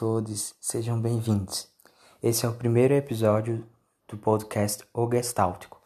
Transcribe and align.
todos, 0.00 0.54
sejam 0.58 0.98
bem-vindos. 0.98 1.68
Esse 2.22 2.46
é 2.46 2.48
o 2.48 2.54
primeiro 2.54 2.94
episódio 2.94 3.68
do 4.08 4.16
podcast 4.16 4.82
O 4.94 5.06
Gestáltico. 5.12 5.78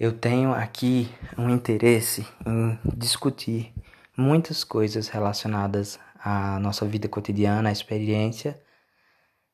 Eu 0.00 0.18
tenho 0.18 0.54
aqui 0.54 1.14
um 1.36 1.50
interesse 1.50 2.26
em 2.46 2.78
discutir 2.96 3.70
muitas 4.16 4.64
coisas 4.64 5.08
relacionadas 5.08 6.00
à 6.18 6.58
nossa 6.58 6.86
vida 6.86 7.06
cotidiana, 7.06 7.68
à 7.68 7.72
experiência, 7.72 8.58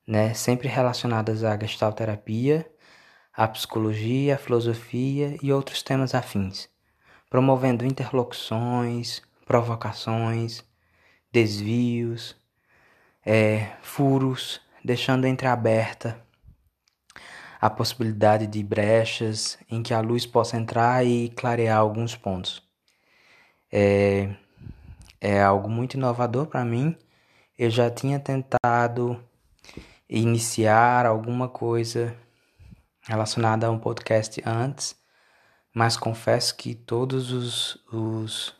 né, 0.07 0.33
sempre 0.33 0.69
relacionadas 0.69 1.43
à 1.43 1.59
gestalterapia, 1.59 2.65
à 3.33 3.45
psicologia, 3.45 4.35
à 4.35 4.37
filosofia 4.37 5.37
e 5.43 5.51
outros 5.51 5.83
temas 5.83 6.15
afins, 6.15 6.69
promovendo 7.29 7.85
interlocuções, 7.85 9.21
provocações, 9.45 10.63
desvios, 11.29 12.38
é, 13.25 13.71
furos, 13.81 14.61
deixando 14.83 15.27
entreaberta 15.27 16.19
a 17.61 17.69
possibilidade 17.69 18.47
de 18.47 18.63
brechas 18.63 19.57
em 19.69 19.83
que 19.83 19.93
a 19.93 19.99
luz 19.99 20.25
possa 20.25 20.57
entrar 20.57 21.05
e 21.05 21.29
clarear 21.29 21.77
alguns 21.77 22.15
pontos. 22.15 22.63
É, 23.71 24.33
é 25.19 25.41
algo 25.41 25.69
muito 25.69 25.95
inovador 25.95 26.47
para 26.47 26.63
mim. 26.63 26.95
Eu 27.57 27.69
já 27.69 27.89
tinha 27.89 28.19
tentado 28.19 29.21
iniciar 30.09 31.05
alguma 31.05 31.49
coisa 31.49 32.15
relacionada 33.01 33.67
a 33.67 33.71
um 33.71 33.77
podcast 33.77 34.41
antes, 34.45 34.95
mas 35.73 35.97
confesso 35.97 36.55
que 36.55 36.73
todos 36.73 37.31
os, 37.31 37.83
os 37.91 38.55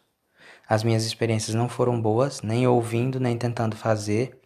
as 0.67 0.83
minhas 0.83 1.03
experiências 1.03 1.55
não 1.55 1.67
foram 1.67 1.99
boas, 1.99 2.43
nem 2.43 2.67
ouvindo, 2.67 3.19
nem 3.19 3.35
tentando 3.35 3.75
fazer. 3.75 4.39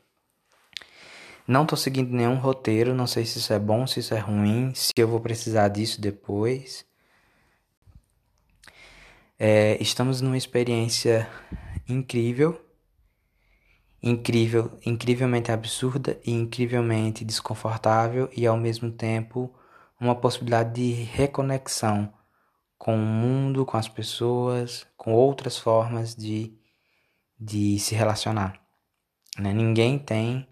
Não 1.48 1.66
tô 1.66 1.76
seguindo 1.76 2.12
nenhum 2.12 2.36
roteiro, 2.36 2.94
não 2.94 3.06
sei 3.06 3.26
se 3.26 3.40
isso 3.40 3.52
é 3.52 3.60
bom, 3.60 3.86
se 3.86 4.00
isso 4.00 4.14
é 4.14 4.20
ruim, 4.20 4.74
se 4.74 4.94
eu 4.96 5.08
vou 5.08 5.20
precisar 5.20 5.68
disso 5.68 6.00
depois. 6.00 6.86
É, 9.38 9.78
estamos 9.82 10.22
numa 10.22 10.38
experiência 10.38 11.30
incrível, 11.88 12.64
incrível, 14.02 14.80
incrivelmente 14.86 15.52
absurda 15.52 16.18
e 16.26 16.32
incrivelmente 16.32 17.26
desconfortável 17.26 18.30
e 18.36 18.48
ao 18.48 18.56
mesmo 18.56 18.90
tempo 18.90 19.54
uma 20.00 20.16
possibilidade 20.16 20.74
de 20.76 20.92
reconexão 21.04 22.14
com 22.78 22.96
o 22.96 22.98
mundo, 22.98 23.66
com 23.66 23.76
as 23.78 23.88
pessoas, 23.88 24.86
com 24.96 25.14
outras 25.14 25.58
formas 25.58 26.16
de, 26.16 26.54
de 27.40 27.80
se 27.80 27.96
relacionar. 27.96 28.62
Né? 29.38 29.54
Ninguém 29.54 30.00
tem 30.00 30.48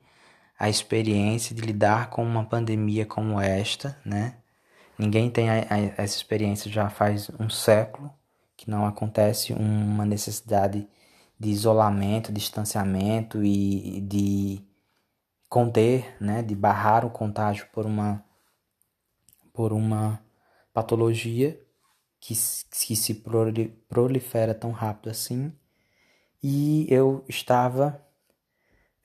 a 0.61 0.69
experiência 0.69 1.55
de 1.55 1.61
lidar 1.63 2.11
com 2.11 2.23
uma 2.23 2.45
pandemia 2.45 3.03
como 3.03 3.41
esta, 3.41 3.99
né? 4.05 4.35
Ninguém 4.95 5.27
tem 5.27 5.49
a, 5.49 5.55
a, 5.55 5.79
essa 5.97 6.15
experiência 6.17 6.69
já 6.71 6.87
faz 6.87 7.31
um 7.39 7.49
século 7.49 8.13
que 8.55 8.69
não 8.69 8.85
acontece 8.85 9.53
uma 9.53 10.05
necessidade 10.05 10.87
de 11.39 11.49
isolamento, 11.49 12.31
distanciamento 12.31 13.43
e 13.43 14.01
de 14.01 14.63
conter, 15.49 16.15
né, 16.21 16.43
de 16.43 16.53
barrar 16.53 17.03
o 17.05 17.09
contágio 17.09 17.67
por 17.73 17.87
uma 17.87 18.23
por 19.51 19.73
uma 19.73 20.23
patologia 20.71 21.59
que, 22.19 22.35
que 22.35 22.95
se 22.95 23.15
prolifera 23.89 24.53
tão 24.53 24.71
rápido 24.71 25.09
assim. 25.09 25.51
E 26.43 26.85
eu 26.87 27.25
estava 27.27 27.99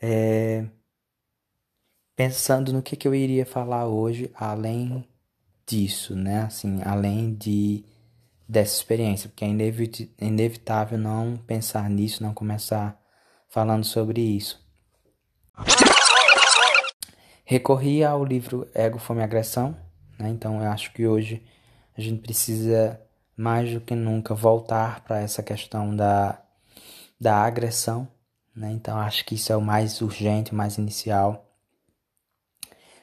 é, 0.00 0.68
pensando 2.16 2.72
no 2.72 2.82
que, 2.82 2.96
que 2.96 3.06
eu 3.06 3.14
iria 3.14 3.44
falar 3.44 3.86
hoje, 3.86 4.30
além 4.34 5.06
disso, 5.66 6.16
né? 6.16 6.44
Assim, 6.44 6.80
além 6.82 7.34
de 7.34 7.84
dessa 8.48 8.76
experiência, 8.76 9.28
porque 9.28 9.44
é 9.44 10.24
inevitável 10.24 10.96
não 10.96 11.36
pensar 11.36 11.90
nisso, 11.90 12.22
não 12.22 12.32
começar 12.32 12.96
falando 13.48 13.84
sobre 13.84 14.20
isso. 14.20 14.64
Recorri 17.44 18.04
ao 18.04 18.24
livro 18.24 18.68
Ego, 18.72 18.98
Fome 18.98 19.20
e 19.20 19.24
Agressão, 19.24 19.76
né? 20.18 20.28
Então 20.30 20.62
eu 20.62 20.70
acho 20.70 20.92
que 20.92 21.06
hoje 21.06 21.44
a 21.96 22.00
gente 22.00 22.22
precisa 22.22 23.00
mais 23.36 23.72
do 23.72 23.80
que 23.80 23.94
nunca 23.94 24.34
voltar 24.34 25.00
para 25.00 25.20
essa 25.20 25.42
questão 25.42 25.94
da, 25.94 26.40
da 27.20 27.36
agressão, 27.36 28.08
né? 28.54 28.70
Então 28.72 28.96
acho 28.96 29.24
que 29.24 29.34
isso 29.34 29.52
é 29.52 29.56
o 29.56 29.60
mais 29.60 30.00
urgente, 30.00 30.54
mais 30.54 30.78
inicial 30.78 31.45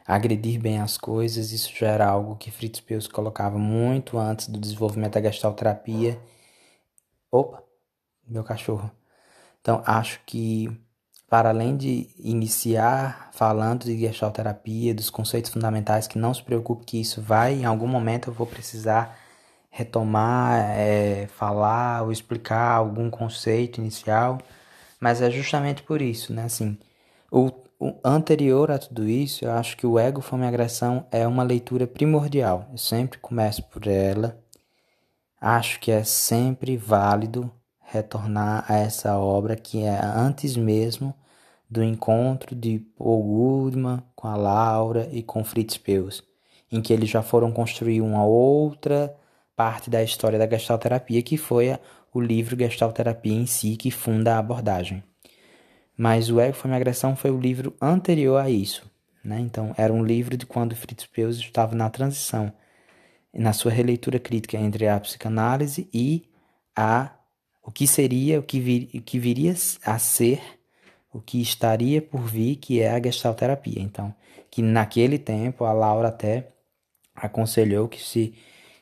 agredir 0.05 0.59
bem 0.59 0.79
as 0.79 0.97
coisas, 0.97 1.51
isso 1.51 1.71
já 1.75 1.87
era 1.87 2.07
algo 2.07 2.35
que 2.35 2.51
Fritz 2.51 2.79
Perls 2.79 3.07
colocava 3.09 3.57
muito 3.57 4.17
antes 4.17 4.47
do 4.47 4.59
desenvolvimento 4.59 5.13
da 5.13 5.21
gestalterapia. 5.31 6.19
Opa, 7.31 7.63
meu 8.27 8.43
cachorro. 8.43 8.91
Então, 9.61 9.81
acho 9.85 10.21
que 10.25 10.69
para 11.29 11.49
além 11.49 11.75
de 11.75 12.09
iniciar 12.19 13.31
falando 13.33 13.85
de 13.85 13.97
gestalterapia, 13.97 14.93
dos 14.93 15.09
conceitos 15.09 15.51
fundamentais, 15.51 16.07
que 16.07 16.19
não 16.19 16.33
se 16.33 16.43
preocupe 16.43 16.85
que 16.85 17.01
isso 17.01 17.21
vai, 17.21 17.55
em 17.55 17.65
algum 17.65 17.87
momento 17.87 18.29
eu 18.29 18.33
vou 18.33 18.45
precisar 18.45 19.17
retomar, 19.71 20.59
é, 20.77 21.27
falar 21.27 22.03
ou 22.03 22.11
explicar 22.11 22.73
algum 22.73 23.09
conceito 23.09 23.79
inicial, 23.81 24.37
mas 24.99 25.21
é 25.21 25.31
justamente 25.31 25.81
por 25.83 26.01
isso, 26.01 26.33
né? 26.33 26.43
Assim, 26.43 26.77
o 27.31 27.51
anterior 28.03 28.71
a 28.71 28.77
tudo 28.79 29.07
isso, 29.07 29.45
eu 29.45 29.51
acho 29.51 29.75
que 29.77 29.85
o 29.85 29.99
Ego, 29.99 30.21
Fome 30.21 30.43
e 30.43 30.47
Agressão 30.47 31.05
é 31.11 31.27
uma 31.27 31.43
leitura 31.43 31.87
primordial. 31.87 32.67
Eu 32.71 32.77
sempre 32.77 33.19
começo 33.19 33.63
por 33.63 33.87
ela. 33.87 34.41
Acho 35.39 35.79
que 35.79 35.91
é 35.91 36.03
sempre 36.03 36.77
válido 36.77 37.51
retornar 37.79 38.65
a 38.67 38.77
essa 38.77 39.17
obra 39.17 39.55
que 39.55 39.83
é 39.83 39.99
antes 40.03 40.55
mesmo 40.55 41.13
do 41.69 41.83
encontro 41.83 42.55
de 42.55 42.79
Paul 42.97 43.23
Goodman 43.23 44.03
com 44.15 44.27
a 44.27 44.35
Laura 44.35 45.09
e 45.11 45.21
com 45.23 45.43
Fritz 45.43 45.77
Perls, 45.77 46.23
em 46.71 46.81
que 46.81 46.93
eles 46.93 47.09
já 47.09 47.21
foram 47.21 47.51
construir 47.51 48.01
uma 48.01 48.25
outra 48.25 49.15
parte 49.55 49.89
da 49.89 50.03
história 50.03 50.39
da 50.39 50.47
gestalterapia, 50.47 51.21
que 51.21 51.37
foi 51.37 51.77
o 52.13 52.21
livro 52.21 52.57
Gestalterapia 52.57 53.33
em 53.33 53.45
si, 53.45 53.75
que 53.75 53.91
funda 53.91 54.35
a 54.35 54.39
abordagem. 54.39 55.03
Mas 55.97 56.29
o 56.29 56.39
Ego 56.39 56.55
foi 56.55 56.71
uma 56.71 56.77
agressão 56.77 57.15
foi 57.15 57.31
o 57.31 57.39
livro 57.39 57.75
anterior 57.81 58.37
a 58.37 58.49
isso. 58.49 58.89
Né? 59.23 59.39
Então, 59.39 59.73
era 59.77 59.93
um 59.93 60.03
livro 60.03 60.35
de 60.35 60.45
quando 60.45 60.75
Fritz 60.75 61.05
Perls 61.05 61.39
estava 61.39 61.75
na 61.75 61.89
transição, 61.89 62.51
na 63.33 63.53
sua 63.53 63.71
releitura 63.71 64.19
crítica 64.19 64.57
entre 64.57 64.87
a 64.87 64.99
psicanálise 64.99 65.87
e 65.93 66.29
a 66.75 67.11
o 67.65 67.71
que 67.71 67.87
seria, 67.87 68.39
o 68.39 68.43
que, 68.43 68.59
vir, 68.59 68.89
o 68.93 69.01
que 69.01 69.17
viria 69.17 69.55
a 69.85 69.97
ser, 69.97 70.41
o 71.13 71.21
que 71.21 71.41
estaria 71.41 72.01
por 72.01 72.21
vir, 72.21 72.57
que 72.57 72.81
é 72.81 72.91
a 72.91 73.01
gestalterapia. 73.01 73.81
Então, 73.81 74.13
que 74.51 74.61
naquele 74.61 75.17
tempo 75.17 75.63
a 75.63 75.71
Laura 75.71 76.09
até 76.09 76.49
aconselhou 77.15 77.87
que 77.87 78.01
se, 78.01 78.33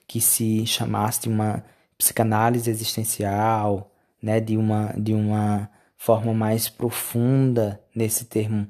que 0.08 0.20
se 0.20 0.66
chamasse 0.66 1.22
de 1.22 1.30
uma 1.30 1.64
psicanálise 1.96 2.70
existencial, 2.70 3.92
né, 4.22 4.40
de 4.40 4.58
uma, 4.58 4.94
de 4.98 5.14
uma 5.14 5.70
forma 6.02 6.34
mais 6.34 6.68
profunda 6.68 7.80
nesse 7.94 8.26
termo 8.26 8.68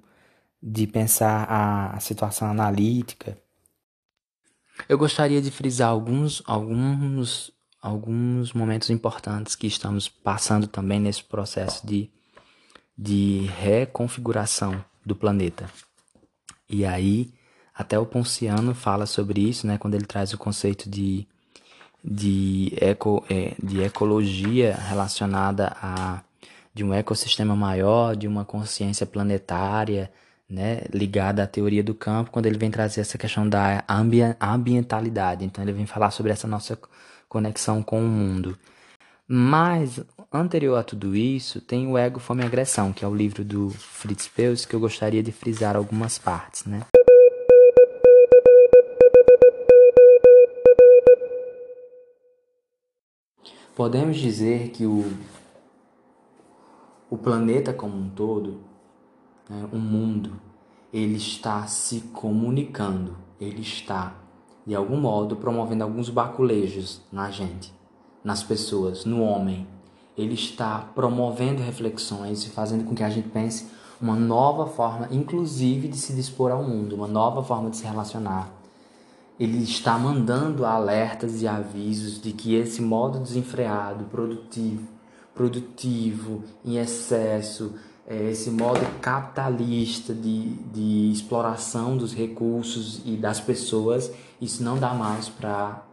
de 0.61 0.85
pensar 0.85 1.47
a 1.49 1.97
situação 2.01 2.49
analítica. 2.51 3.37
Eu 4.89 4.97
gostaria 4.97 5.41
de 5.41 5.49
frisar 5.49 5.87
alguns, 5.91 6.43
alguns, 6.45 7.49
alguns 7.81 8.51
momentos 8.51 8.89
importantes 8.89 9.55
que 9.55 9.65
estamos 9.65 10.09
passando 10.09 10.67
também 10.67 10.99
nesse 10.99 11.23
processo 11.23 11.87
de, 11.87 12.11
de 12.97 13.49
reconfiguração 13.59 14.83
do 15.05 15.15
planeta. 15.15 15.71
E 16.69 16.85
aí, 16.85 17.33
até 17.73 17.97
o 17.97 18.05
Ponciano 18.05 18.75
fala 18.75 19.05
sobre 19.05 19.39
isso, 19.39 19.65
né, 19.65 19.77
quando 19.77 19.95
ele 19.95 20.05
traz 20.05 20.33
o 20.33 20.37
conceito 20.37 20.89
de, 20.89 21.25
de, 22.03 22.73
eco, 22.75 23.23
é, 23.29 23.55
de 23.63 23.81
ecologia 23.81 24.75
relacionada 24.75 25.73
a 25.81 26.21
de 26.73 26.83
um 26.83 26.93
ecossistema 26.93 27.55
maior, 27.55 28.15
de 28.15 28.27
uma 28.27 28.45
consciência 28.45 29.05
planetária, 29.05 30.11
né, 30.49 30.81
ligada 30.93 31.43
à 31.43 31.47
teoria 31.47 31.83
do 31.83 31.93
campo, 31.93 32.31
quando 32.31 32.45
ele 32.45 32.57
vem 32.57 32.69
trazer 32.69 33.01
essa 33.01 33.17
questão 33.17 33.47
da 33.47 33.83
ambientalidade. 34.41 35.45
Então 35.45 35.63
ele 35.63 35.73
vem 35.73 35.85
falar 35.85 36.11
sobre 36.11 36.31
essa 36.31 36.47
nossa 36.47 36.77
conexão 37.29 37.81
com 37.81 37.99
o 37.99 38.07
mundo. 38.07 38.57
Mas 39.27 40.01
anterior 40.31 40.77
a 40.77 40.83
tudo 40.83 41.15
isso, 41.15 41.61
tem 41.61 41.87
o 41.87 41.97
Ego, 41.97 42.19
Fome 42.19 42.43
e 42.43 42.45
Agressão, 42.45 42.91
que 42.91 43.05
é 43.05 43.07
o 43.07 43.15
livro 43.15 43.45
do 43.45 43.69
Fritz 43.69 44.27
Perls, 44.27 44.67
que 44.67 44.75
eu 44.75 44.79
gostaria 44.79 45.23
de 45.23 45.31
frisar 45.31 45.75
algumas 45.75 46.17
partes, 46.17 46.65
né? 46.65 46.81
Podemos 53.73 54.17
dizer 54.17 54.69
que 54.69 54.85
o, 54.85 55.11
o 57.11 57.17
planeta 57.17 57.71
como 57.71 57.95
um 57.95 58.09
todo, 58.09 58.61
né, 59.47 59.69
o 59.71 59.77
mundo, 59.77 60.31
ele 60.91 61.17
está 61.17 61.67
se 61.67 62.01
comunicando, 62.11 63.15
ele 63.39 63.61
está, 63.61 64.15
de 64.65 64.73
algum 64.73 64.99
modo, 64.99 65.35
promovendo 65.35 65.83
alguns 65.83 66.09
baculejos 66.09 67.01
na 67.11 67.29
gente, 67.29 67.71
nas 68.23 68.41
pessoas, 68.41 69.05
no 69.05 69.21
homem. 69.21 69.67
Ele 70.17 70.33
está 70.33 70.79
promovendo 70.95 71.61
reflexões 71.61 72.43
e 72.45 72.49
fazendo 72.49 72.85
com 72.85 72.95
que 72.95 73.03
a 73.03 73.09
gente 73.09 73.29
pense 73.29 73.67
uma 74.01 74.15
nova 74.15 74.65
forma, 74.65 75.07
inclusive, 75.11 75.87
de 75.87 75.97
se 75.97 76.13
dispor 76.13 76.51
ao 76.51 76.63
mundo, 76.63 76.95
uma 76.95 77.07
nova 77.07 77.43
forma 77.43 77.69
de 77.69 77.77
se 77.77 77.85
relacionar 77.85 78.51
ele 79.41 79.63
está 79.63 79.97
mandando 79.97 80.63
alertas 80.63 81.41
e 81.41 81.47
avisos 81.47 82.21
de 82.21 82.31
que 82.31 82.53
esse 82.53 82.79
modo 82.79 83.17
desenfreado, 83.17 84.03
produtivo, 84.05 84.87
produtivo, 85.33 86.43
em 86.63 86.77
excesso, 86.77 87.73
é, 88.07 88.31
esse 88.31 88.49
modo 88.49 88.79
capitalista 88.99 90.13
de, 90.13 90.49
de 90.73 91.11
exploração 91.11 91.95
dos 91.95 92.13
recursos 92.13 93.01
e 93.05 93.15
das 93.15 93.39
pessoas, 93.39 94.11
isso 94.41 94.63
não 94.63 94.77
dá 94.77 94.93
mais 94.93 95.29
para 95.29 95.85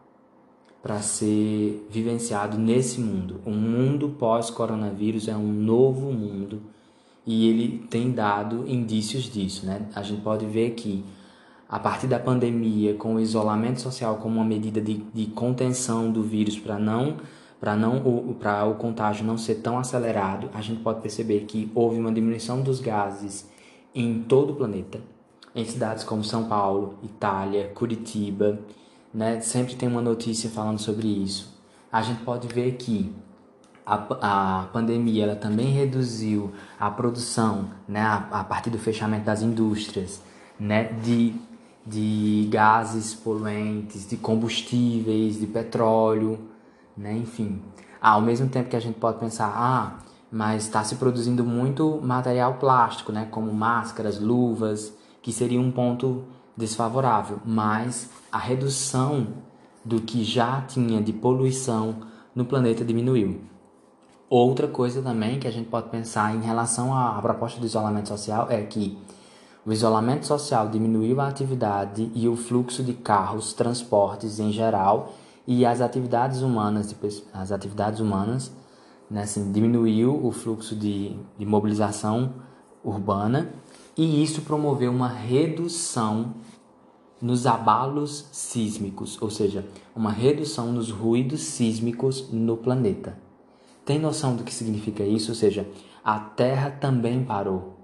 para 0.81 1.01
ser 1.01 1.87
vivenciado 1.91 2.57
nesse 2.57 3.01
mundo. 3.01 3.41
O 3.45 3.51
mundo 3.51 4.11
pós-coronavírus 4.11 5.27
é 5.27 5.37
um 5.37 5.53
novo 5.53 6.13
mundo 6.13 6.63
e 7.27 7.49
ele 7.49 7.85
tem 7.91 8.13
dado 8.13 8.65
indícios 8.67 9.25
disso, 9.25 9.67
né? 9.67 9.89
A 9.95 10.03
gente 10.03 10.23
pode 10.23 10.47
ver 10.47 10.71
que 10.71 11.05
a 11.69 11.79
partir 11.79 12.07
da 12.07 12.19
pandemia, 12.19 12.95
com 12.95 13.17
o 13.17 13.21
isolamento 13.21 13.81
social 13.81 14.17
como 14.17 14.37
uma 14.37 14.45
medida 14.45 14.81
de, 14.81 14.95
de 15.13 15.27
contenção 15.27 16.11
do 16.11 16.23
vírus 16.23 16.59
para 16.59 16.79
não 16.79 17.17
para 17.61 17.75
não 17.77 18.01
para 18.39 18.65
o 18.65 18.75
contágio 18.75 19.25
não 19.25 19.37
ser 19.37 19.57
tão 19.57 19.79
acelerado, 19.79 20.49
a 20.55 20.61
gente 20.61 20.81
pode 20.81 21.01
perceber 21.01 21.41
que 21.41 21.71
houve 21.75 21.99
uma 21.99 22.13
diminuição 22.13 22.61
dos 22.61 22.81
gases 22.81 23.49
em 23.95 24.23
todo 24.23 24.53
o 24.53 24.57
planeta, 24.57 25.01
em 25.55 25.65
cidades 25.65 26.05
como 26.05 26.23
São 26.23 26.49
Paulo, 26.49 26.95
Itália, 27.03 27.73
Curitiba, 27.75 28.61
né? 29.13 29.41
Sempre 29.41 29.75
tem 29.75 29.89
uma 29.89 30.03
notícia 30.03 30.49
falando 30.51 30.79
sobre 30.79 31.09
isso. 31.09 31.59
A 31.91 32.03
gente 32.03 32.23
pode 32.23 32.47
ver 32.47 32.73
que 32.73 33.13
a, 33.85 34.61
a 34.61 34.67
pandemia 34.67 35.25
ela 35.25 35.37
também 35.37 35.69
reduziu 35.69 36.53
a 36.79 36.91
produção, 36.91 37.71
né? 37.89 38.01
A, 38.01 38.41
a 38.41 38.45
partir 38.45 38.71
do 38.71 38.79
fechamento 38.79 39.25
das 39.25 39.43
indústrias, 39.43 40.23
né? 40.61 40.85
De 40.85 41.35
de 41.89 42.47
gases 42.51 43.15
poluentes, 43.15 44.07
de 44.07 44.17
combustíveis, 44.17 45.41
de 45.41 45.47
petróleo, 45.47 46.39
né? 46.99 47.17
enfim. 47.17 47.63
Ah, 48.01 48.13
ao 48.13 48.21
mesmo 48.21 48.49
tempo 48.49 48.69
que 48.69 48.77
a 48.77 48.81
gente 48.81 48.99
pode 48.99 49.19
pensar, 49.19 49.53
ah, 49.55 49.99
mas 50.31 50.65
está 50.65 50.85
se 50.85 50.97
produzindo 50.97 51.45
muito 51.45 52.01
material 52.03 52.55
plástico, 52.55 53.13
né? 53.13 53.27
como 53.31 53.53
máscaras, 53.53 54.21
luvas, 54.21 54.93
que 55.23 55.33
seria 55.33 55.61
um 55.61 55.71
ponto 55.71 56.25
desfavorável, 56.57 57.41
mas 57.45 58.11
a 58.31 58.39
redução 58.39 59.29
do 59.85 60.01
que 60.01 60.25
já 60.25 60.61
tinha 60.63 61.01
de 61.01 61.13
poluição 61.13 61.97
no 62.35 62.45
planeta 62.45 62.85
diminuiu. 62.85 63.41
Outra 64.29 64.69
coisa 64.69 65.01
também 65.01 65.39
que 65.39 65.49
a 65.49 65.51
gente 65.51 65.69
pode 65.71 65.89
pensar 65.89 66.35
em 66.35 66.41
relação 66.41 66.95
à 66.95 67.21
proposta 67.23 67.59
do 67.59 67.65
isolamento 67.65 68.09
social 68.09 68.47
é 68.51 68.61
que 68.63 68.99
o 69.65 69.73
isolamento 69.73 70.27
social 70.27 70.69
diminuiu 70.69 71.21
a 71.21 71.29
atividade 71.29 72.11
e 72.15 72.29
o 72.29 72.37
fluxo 72.37 72.83
de 72.83 72.93
carros, 72.93 73.53
transportes 73.53 74.39
em 74.39 74.53
geral 74.53 75.15
e 75.51 75.65
as 75.65 75.81
atividades 75.81 76.43
humanas, 76.43 76.95
as 77.33 77.51
atividades 77.51 78.01
humanas, 78.01 78.53
né, 79.11 79.23
assim, 79.23 79.51
diminuiu 79.51 80.15
o 80.23 80.31
fluxo 80.31 80.77
de, 80.77 81.17
de 81.39 81.47
mobilização 81.47 82.35
urbana 82.85 83.51
e 83.97 84.23
isso 84.23 84.43
promoveu 84.43 84.93
uma 84.93 85.09
redução 85.09 86.35
nos 87.19 87.47
abalos 87.47 88.27
sísmicos, 88.31 89.17
ou 89.23 89.31
seja, 89.31 89.67
uma 89.97 90.13
redução 90.13 90.71
nos 90.71 90.91
ruídos 90.91 91.41
sísmicos 91.41 92.31
no 92.31 92.59
planeta. 92.59 93.17
Tem 93.87 93.99
noção 93.99 94.37
do 94.37 94.45
que 94.45 94.53
significa 94.53 95.03
isso? 95.03 95.31
Ou 95.31 95.35
seja, 95.35 95.67
a 96.05 96.21
Terra 96.21 96.71
também 96.71 97.25
parou. 97.25 97.79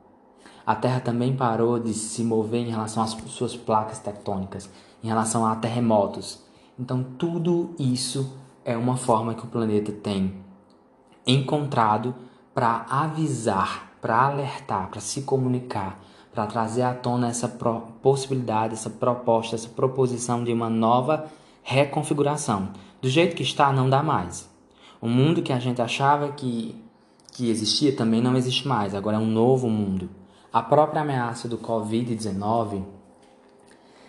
A 0.67 0.75
Terra 0.75 1.01
também 1.01 1.35
parou 1.35 1.79
de 1.79 1.95
se 1.95 2.23
mover 2.23 2.61
em 2.61 2.71
relação 2.71 3.03
às 3.03 3.17
suas 3.29 3.57
placas 3.57 3.99
tectônicas, 4.01 4.69
em 5.03 5.09
relação 5.09 5.47
a 5.47 5.57
terremotos. 5.57 6.44
Então, 6.79 7.05
tudo 7.17 7.75
isso 7.79 8.37
é 8.65 8.77
uma 8.77 8.97
forma 8.97 9.35
que 9.35 9.45
o 9.45 9.49
planeta 9.49 9.93
tem 9.93 10.35
encontrado 11.27 12.15
para 12.53 12.85
avisar, 12.89 13.93
para 14.01 14.27
alertar, 14.27 14.89
para 14.89 15.01
se 15.01 15.23
comunicar, 15.23 16.01
para 16.33 16.47
trazer 16.47 16.83
à 16.83 16.93
tona 16.93 17.29
essa 17.29 17.49
possibilidade, 18.03 18.75
essa 18.75 18.91
proposta, 18.91 19.55
essa 19.55 19.69
proposição 19.69 20.43
de 20.43 20.53
uma 20.53 20.69
nova 20.69 21.27
reconfiguração. 21.63 22.71
Do 23.01 23.09
jeito 23.09 23.37
que 23.37 23.43
está, 23.43 23.73
não 23.73 23.89
dá 23.89 24.03
mais. 24.03 24.51
O 25.01 25.07
mundo 25.09 25.43
que 25.43 25.53
a 25.53 25.59
gente 25.59 25.81
achava 25.81 26.31
que, 26.33 26.75
que 27.33 27.51
existia 27.51 27.95
também 27.95 28.21
não 28.21 28.37
existe 28.37 28.67
mais. 28.67 28.95
Agora 28.95 29.17
é 29.17 29.21
um 29.21 29.27
novo 29.27 29.69
mundo. 29.69 30.11
A 30.53 30.63
própria 30.63 31.03
ameaça 31.03 31.49
do 31.49 31.59
Covid-19, 31.59 32.83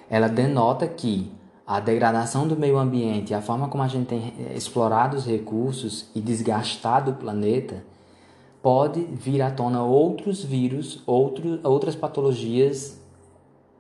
ela 0.10 0.28
denota 0.28 0.88
que 0.88 1.32
a 1.66 1.80
degradação 1.80 2.48
do 2.48 2.56
meio 2.56 2.78
ambiente, 2.78 3.34
a 3.34 3.42
forma 3.42 3.68
como 3.68 3.82
a 3.82 3.88
gente 3.88 4.08
tem 4.08 4.34
explorado 4.56 5.18
os 5.18 5.26
recursos 5.26 6.10
e 6.14 6.22
desgastado 6.22 7.12
o 7.12 7.16
planeta, 7.16 7.84
pode 8.62 9.02
vir 9.02 9.42
à 9.42 9.50
tona 9.50 9.84
outros 9.84 10.44
vírus, 10.44 11.02
outro, 11.06 11.60
outras 11.64 11.96
patologias 11.96 13.00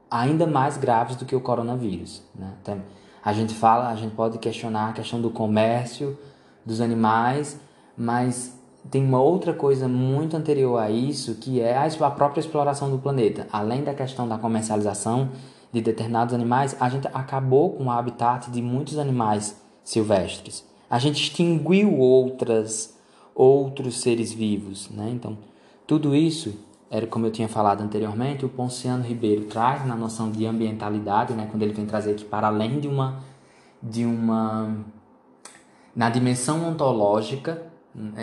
ainda 0.09 0.47
mais 0.47 0.77
graves 0.77 1.15
do 1.15 1.25
que 1.25 1.35
o 1.35 1.41
coronavírus. 1.41 2.23
Né? 2.33 2.53
Então, 2.61 2.81
a 3.23 3.33
gente 3.33 3.53
fala, 3.53 3.89
a 3.89 3.95
gente 3.95 4.15
pode 4.15 4.37
questionar 4.37 4.89
a 4.89 4.93
questão 4.93 5.19
do 5.19 5.29
comércio 5.29 6.17
dos 6.65 6.81
animais, 6.81 7.59
mas 7.97 8.59
tem 8.89 9.03
uma 9.03 9.19
outra 9.19 9.53
coisa 9.53 9.87
muito 9.87 10.37
anterior 10.37 10.77
a 10.77 10.89
isso, 10.89 11.35
que 11.35 11.59
é 11.59 11.75
a 11.75 12.11
própria 12.11 12.39
exploração 12.39 12.89
do 12.89 12.99
planeta. 12.99 13.47
Além 13.51 13.83
da 13.83 13.93
questão 13.93 14.27
da 14.27 14.37
comercialização 14.37 15.29
de 15.75 15.81
determinados 15.81 16.33
animais, 16.33 16.73
a 16.79 16.87
gente 16.87 17.05
acabou 17.13 17.73
com 17.73 17.83
o 17.83 17.91
habitat 17.91 18.49
de 18.49 18.61
muitos 18.61 18.97
animais 18.97 19.61
silvestres. 19.83 20.65
A 20.89 20.97
gente 20.97 21.21
extinguiu 21.21 21.99
outras 21.99 22.95
outros 23.35 23.99
seres 23.99 24.31
vivos, 24.31 24.89
né? 24.89 25.11
Então, 25.11 25.37
tudo 25.85 26.15
isso 26.15 26.57
era 26.89 27.05
como 27.05 27.25
eu 27.25 27.31
tinha 27.31 27.49
falado 27.49 27.81
anteriormente, 27.81 28.45
o 28.45 28.49
Ponciano 28.49 29.03
Ribeiro 29.03 29.43
traz 29.47 29.85
na 29.85 29.97
noção 29.97 30.31
de 30.31 30.45
ambientalidade, 30.45 31.33
né, 31.33 31.45
quando 31.51 31.63
ele 31.63 31.73
vem 31.73 31.85
trazer 31.85 32.15
que 32.15 32.23
para 32.23 32.47
além 32.47 32.79
de 32.79 32.87
uma 32.87 33.19
de 33.83 34.05
uma 34.05 34.73
na 35.93 36.09
dimensão 36.09 36.65
ontológica 36.69 37.61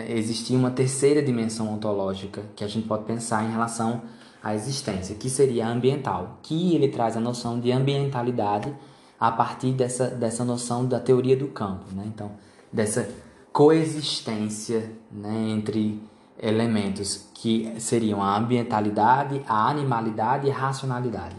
existia 0.07 0.57
uma 0.57 0.71
terceira 0.71 1.21
dimensão 1.21 1.71
ontológica 1.71 2.43
que 2.55 2.63
a 2.63 2.67
gente 2.67 2.87
pode 2.87 3.03
pensar 3.03 3.43
em 3.43 3.51
relação 3.51 4.01
à 4.43 4.53
existência, 4.53 5.15
que 5.15 5.29
seria 5.29 5.67
a 5.67 5.69
ambiental, 5.69 6.39
que 6.43 6.75
ele 6.75 6.89
traz 6.89 7.15
a 7.15 7.19
noção 7.19 7.59
de 7.59 7.71
ambientalidade 7.71 8.73
a 9.19 9.31
partir 9.31 9.71
dessa, 9.71 10.07
dessa 10.07 10.43
noção 10.43 10.85
da 10.85 10.99
teoria 10.99 11.37
do 11.37 11.47
campo, 11.47 11.85
né? 11.93 12.03
então 12.05 12.31
dessa 12.71 13.09
coexistência 13.53 14.91
né, 15.11 15.49
entre 15.49 16.01
elementos 16.41 17.29
que 17.33 17.73
seriam 17.79 18.21
a 18.21 18.35
ambientalidade, 18.35 19.41
a 19.47 19.69
animalidade 19.69 20.47
e 20.47 20.51
a 20.51 20.55
racionalidade. 20.55 21.35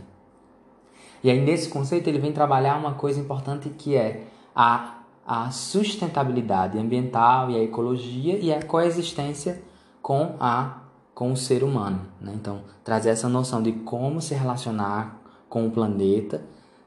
E 1.22 1.30
aí 1.30 1.40
nesse 1.40 1.68
conceito 1.68 2.08
ele 2.08 2.18
vem 2.18 2.32
trabalhar 2.32 2.76
uma 2.76 2.94
coisa 2.94 3.20
importante 3.20 3.68
que 3.68 3.96
é 3.96 4.24
a 4.54 4.94
a 5.26 5.50
sustentabilidade 5.50 6.78
ambiental 6.78 7.50
e 7.50 7.56
a 7.56 7.62
ecologia 7.62 8.36
e 8.36 8.52
a 8.52 8.62
coexistência 8.62 9.62
com 10.02 10.36
a 10.38 10.80
com 11.14 11.32
o 11.32 11.36
ser 11.36 11.62
humano. 11.62 12.00
Né? 12.20 12.32
Então, 12.34 12.62
trazer 12.82 13.10
essa 13.10 13.28
noção 13.28 13.62
de 13.62 13.72
como 13.72 14.20
se 14.20 14.34
relacionar 14.34 15.20
com 15.48 15.66
o 15.66 15.70
planeta, 15.70 16.42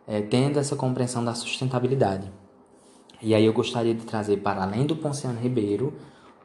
é, 0.06 0.22
tendo 0.22 0.60
essa 0.60 0.76
compreensão 0.76 1.24
da 1.24 1.34
sustentabilidade. 1.34 2.30
E 3.22 3.34
aí 3.34 3.46
eu 3.46 3.54
gostaria 3.54 3.96
de 3.96 4.06
trazer, 4.06 4.38
para 4.38 4.62
além 4.62 4.86
do 4.86 4.96
Ponciano 4.96 5.40
Ribeiro, 5.40 5.94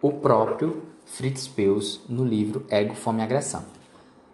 o 0.00 0.12
próprio 0.12 0.82
Fritz 1.04 1.46
Perls 1.46 2.00
no 2.08 2.24
livro 2.24 2.64
Ego, 2.70 2.94
Fome 2.94 3.20
e 3.20 3.22
Agressão. 3.22 3.64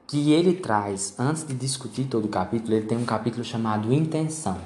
Que 0.06 0.32
ele 0.32 0.54
traz, 0.54 1.14
antes 1.18 1.46
de 1.46 1.54
discutir 1.54 2.04
todo 2.04 2.26
o 2.26 2.28
capítulo, 2.28 2.74
ele 2.74 2.86
tem 2.86 2.96
um 2.96 3.04
capítulo 3.04 3.44
chamado 3.44 3.92
Intenção, 3.92 4.58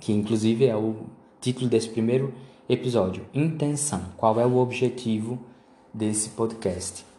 que 0.00 0.12
inclusive 0.12 0.66
é 0.66 0.74
o 0.74 1.06
título 1.40 1.68
desse 1.68 1.88
primeiro 1.88 2.32
episódio. 2.68 3.24
Intenção. 3.34 4.00
Qual 4.16 4.40
é 4.40 4.46
o 4.46 4.56
objetivo 4.56 5.38
desse 5.92 6.30
podcast? 6.30 7.09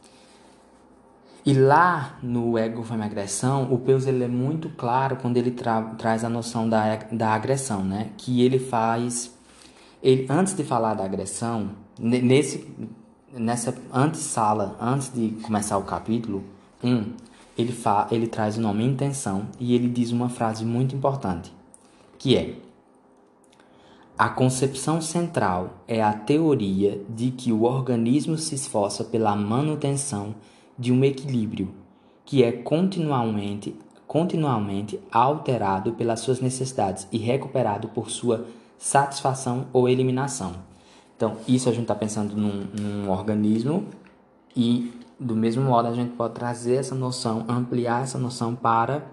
E 1.43 1.53
lá 1.53 2.19
no 2.21 2.57
Ego 2.57 2.85
e 2.87 3.01
Agressão, 3.01 3.73
o 3.73 3.79
Peus 3.79 4.05
ele 4.05 4.23
é 4.23 4.27
muito 4.27 4.69
claro 4.69 5.15
quando 5.15 5.37
ele 5.37 5.51
tra 5.51 5.81
traz 5.97 6.23
a 6.23 6.29
noção 6.29 6.69
da, 6.69 6.97
da 7.11 7.29
agressão, 7.29 7.83
né? 7.83 8.11
Que 8.17 8.43
ele 8.43 8.59
faz. 8.59 9.35
Ele, 10.03 10.27
antes 10.29 10.53
de 10.53 10.63
falar 10.63 10.93
da 10.93 11.03
agressão, 11.03 11.71
nesse 11.99 12.67
nessa 13.33 13.75
antessala, 13.93 14.77
antes 14.79 15.11
de 15.13 15.29
começar 15.41 15.77
o 15.77 15.83
capítulo 15.83 16.43
1, 16.83 17.13
ele, 17.57 17.71
fa, 17.71 18.07
ele 18.11 18.27
traz 18.27 18.57
o 18.57 18.61
nome 18.61 18.83
intenção 18.85 19.47
e 19.59 19.73
ele 19.73 19.87
diz 19.87 20.11
uma 20.11 20.29
frase 20.29 20.65
muito 20.65 20.95
importante, 20.95 21.51
que 22.17 22.35
é 22.35 22.55
a 24.17 24.29
concepção 24.29 25.01
central 25.01 25.83
é 25.87 26.03
a 26.03 26.13
teoria 26.13 27.01
de 27.09 27.31
que 27.31 27.51
o 27.51 27.63
organismo 27.63 28.37
se 28.37 28.53
esforça 28.53 29.03
pela 29.03 29.35
manutenção 29.35 30.35
de 30.81 30.91
um 30.91 31.03
equilíbrio 31.05 31.69
que 32.25 32.43
é 32.43 32.51
continuamente, 32.51 33.75
continuamente 34.07 34.99
alterado 35.11 35.93
pelas 35.93 36.21
suas 36.21 36.41
necessidades 36.41 37.07
e 37.11 37.19
recuperado 37.19 37.87
por 37.89 38.09
sua 38.09 38.47
satisfação 38.79 39.67
ou 39.71 39.87
eliminação. 39.87 40.53
Então, 41.15 41.37
isso 41.47 41.69
a 41.69 41.71
gente 41.71 41.83
está 41.83 41.93
pensando 41.93 42.35
num, 42.35 42.65
num 42.73 43.11
organismo 43.11 43.85
e, 44.57 44.91
do 45.19 45.35
mesmo 45.35 45.63
modo, 45.63 45.87
a 45.87 45.93
gente 45.93 46.13
pode 46.13 46.33
trazer 46.33 46.77
essa 46.77 46.95
noção, 46.95 47.45
ampliar 47.47 48.01
essa 48.01 48.17
noção 48.17 48.55
para 48.55 49.05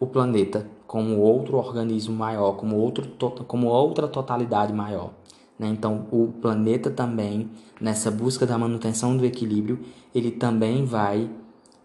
o 0.00 0.06
planeta 0.06 0.66
como 0.84 1.20
outro 1.20 1.56
organismo 1.56 2.14
maior, 2.14 2.56
como, 2.56 2.76
outro, 2.76 3.08
como 3.46 3.68
outra 3.68 4.08
totalidade 4.08 4.72
maior. 4.72 5.10
Né? 5.58 5.68
Então, 5.68 6.06
o 6.10 6.32
planeta 6.40 6.90
também, 6.90 7.50
nessa 7.80 8.10
busca 8.10 8.46
da 8.46 8.58
manutenção 8.58 9.16
do 9.16 9.24
equilíbrio, 9.24 9.80
ele 10.14 10.30
também 10.30 10.84
vai, 10.84 11.30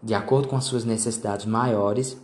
de 0.02 0.14
acordo 0.14 0.48
com 0.48 0.56
as 0.56 0.64
suas 0.64 0.84
necessidades 0.84 1.46
maiores, 1.46 2.16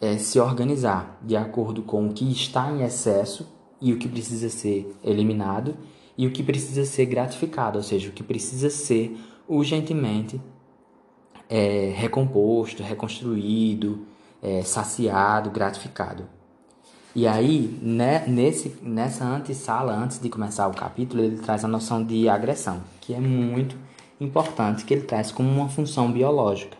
é, 0.00 0.18
se 0.18 0.40
organizar 0.40 1.18
de 1.22 1.36
acordo 1.36 1.82
com 1.82 2.08
o 2.08 2.12
que 2.12 2.30
está 2.30 2.70
em 2.72 2.82
excesso 2.82 3.46
e 3.80 3.92
o 3.92 3.98
que 3.98 4.08
precisa 4.08 4.48
ser 4.48 4.92
eliminado 5.04 5.76
e 6.18 6.26
o 6.26 6.32
que 6.32 6.42
precisa 6.42 6.84
ser 6.84 7.06
gratificado, 7.06 7.78
ou 7.78 7.82
seja, 7.82 8.08
o 8.08 8.12
que 8.12 8.22
precisa 8.22 8.68
ser 8.68 9.16
urgentemente 9.48 10.40
é, 11.48 11.92
recomposto, 11.94 12.82
reconstruído, 12.82 14.06
é, 14.40 14.62
saciado, 14.62 15.50
gratificado. 15.50 16.24
E 17.14 17.26
aí, 17.26 17.78
né, 17.82 18.24
nesse, 18.26 18.74
nessa 18.82 19.26
antessala, 19.26 19.94
antes 19.94 20.18
de 20.18 20.30
começar 20.30 20.66
o 20.66 20.72
capítulo, 20.72 21.22
ele 21.22 21.36
traz 21.36 21.62
a 21.62 21.68
noção 21.68 22.02
de 22.02 22.26
agressão, 22.26 22.82
que 23.02 23.12
é 23.12 23.20
muito 23.20 23.76
importante, 24.18 24.84
que 24.84 24.94
ele 24.94 25.02
traz 25.02 25.30
como 25.30 25.50
uma 25.50 25.68
função 25.68 26.10
biológica, 26.10 26.76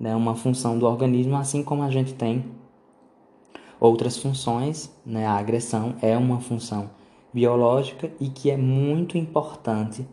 né, 0.00 0.16
uma 0.16 0.34
função 0.34 0.76
do 0.76 0.84
organismo, 0.84 1.36
assim 1.36 1.62
como 1.62 1.84
a 1.84 1.90
gente 1.90 2.12
tem 2.12 2.44
outras 3.78 4.16
funções, 4.16 4.90
né, 5.06 5.26
a 5.26 5.34
agressão 5.34 5.94
é 6.02 6.18
uma 6.18 6.40
função 6.40 6.90
biológica 7.32 8.10
e 8.20 8.28
que 8.28 8.50
é 8.50 8.56
muito 8.56 9.16
importante. 9.16 10.04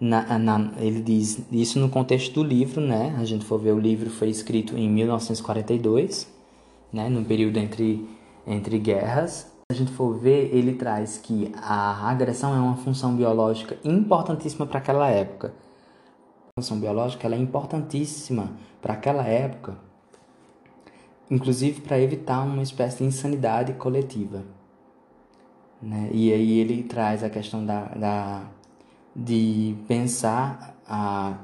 Na, 0.00 0.38
na, 0.38 0.72
ele 0.78 1.00
diz 1.00 1.42
isso 1.52 1.78
no 1.78 1.88
contexto 1.88 2.34
do 2.34 2.42
livro, 2.42 2.80
né? 2.80 3.14
A 3.16 3.24
gente 3.24 3.44
for 3.44 3.58
ver 3.58 3.72
o 3.72 3.78
livro 3.78 4.10
foi 4.10 4.28
escrito 4.28 4.76
em 4.76 4.90
1942, 4.90 6.28
né? 6.92 7.08
No 7.08 7.24
período 7.24 7.58
entre 7.58 8.04
entre 8.46 8.78
guerras. 8.78 9.52
Se 9.70 9.72
a 9.72 9.74
gente 9.74 9.92
for 9.92 10.14
ver, 10.14 10.54
ele 10.54 10.74
traz 10.74 11.18
que 11.18 11.52
a 11.56 12.08
agressão 12.10 12.54
é 12.54 12.58
uma 12.58 12.76
função 12.76 13.14
biológica 13.16 13.76
importantíssima 13.84 14.66
para 14.66 14.78
aquela 14.78 15.08
época. 15.08 15.54
A 16.48 16.60
função 16.60 16.78
biológica 16.78 17.26
ela 17.26 17.34
é 17.34 17.38
importantíssima 17.38 18.52
para 18.80 18.94
aquela 18.94 19.26
época, 19.26 19.76
inclusive 21.30 21.80
para 21.80 21.98
evitar 21.98 22.42
uma 22.42 22.62
espécie 22.62 22.98
de 22.98 23.04
insanidade 23.04 23.72
coletiva. 23.72 24.44
Né? 25.80 26.10
E 26.12 26.32
aí 26.32 26.58
ele 26.58 26.82
traz 26.82 27.24
a 27.24 27.30
questão 27.30 27.64
da, 27.64 27.86
da, 27.86 28.42
de 29.16 29.74
pensar 29.88 30.76
a, 30.86 31.38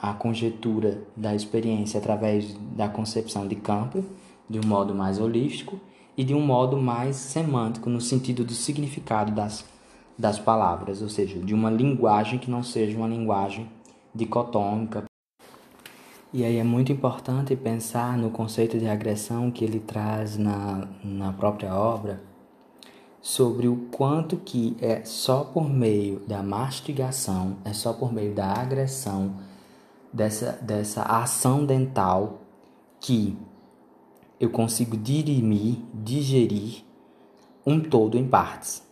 a 0.00 0.12
conjetura 0.14 1.02
da 1.16 1.34
experiência 1.34 1.98
através 1.98 2.54
da 2.76 2.88
concepção 2.88 3.48
de 3.48 3.56
campo, 3.56 4.04
de 4.48 4.58
um 4.58 4.66
modo 4.66 4.94
mais 4.94 5.18
holístico, 5.18 5.80
e 6.16 6.24
de 6.24 6.34
um 6.34 6.40
modo 6.40 6.76
mais 6.76 7.16
semântico, 7.16 7.88
no 7.88 8.00
sentido 8.00 8.44
do 8.44 8.52
significado 8.52 9.32
das, 9.32 9.64
das 10.18 10.38
palavras, 10.38 11.02
ou 11.02 11.08
seja, 11.08 11.38
de 11.38 11.54
uma 11.54 11.70
linguagem 11.70 12.38
que 12.38 12.50
não 12.50 12.62
seja 12.62 12.96
uma 12.96 13.08
linguagem 13.08 13.70
dicotômica. 14.14 15.04
E 16.32 16.44
aí 16.44 16.56
é 16.56 16.64
muito 16.64 16.92
importante 16.92 17.54
pensar 17.56 18.16
no 18.16 18.30
conceito 18.30 18.78
de 18.78 18.88
agressão 18.88 19.50
que 19.50 19.64
ele 19.64 19.80
traz 19.80 20.36
na, 20.36 20.88
na 21.02 21.32
própria 21.32 21.74
obra, 21.74 22.22
sobre 23.20 23.68
o 23.68 23.76
quanto 23.92 24.36
que 24.36 24.76
é 24.80 25.04
só 25.04 25.44
por 25.44 25.70
meio 25.70 26.20
da 26.26 26.42
mastigação, 26.42 27.56
é 27.64 27.72
só 27.72 27.92
por 27.92 28.12
meio 28.12 28.34
da 28.34 28.52
agressão, 28.52 29.36
dessa, 30.12 30.58
dessa 30.60 31.02
ação 31.02 31.64
dental 31.64 32.40
que 33.00 33.36
eu 34.42 34.50
consigo 34.50 34.96
dirimir, 34.96 35.76
digerir 35.94 36.82
um 37.64 37.78
todo 37.78 38.18
em 38.18 38.26
partes. 38.26 38.82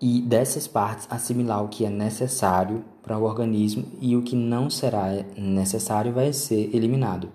E 0.00 0.20
dessas 0.20 0.66
partes 0.66 1.06
assimilar 1.08 1.62
o 1.62 1.68
que 1.68 1.84
é 1.84 1.88
necessário 1.88 2.84
para 3.00 3.16
o 3.16 3.22
organismo 3.22 3.86
e 4.00 4.16
o 4.16 4.22
que 4.22 4.34
não 4.34 4.68
será 4.68 5.12
necessário 5.38 6.12
vai 6.12 6.32
ser 6.32 6.74
eliminado. 6.74 7.30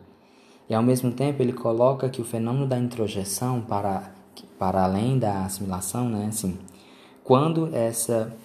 E 0.67 0.75
ao 0.75 0.83
mesmo 0.83 1.13
tempo 1.13 1.41
ele 1.41 1.53
coloca 1.53 2.09
que 2.09 2.21
o 2.21 2.25
fenômeno 2.25 2.67
da 2.67 2.77
introjeção 2.77 3.61
para 3.61 4.11
para 4.57 4.83
além 4.83 5.17
da 5.17 5.45
assimilação, 5.45 6.09
né? 6.09 6.27
Assim, 6.27 6.57
quando 7.23 7.73
essa 7.73 8.35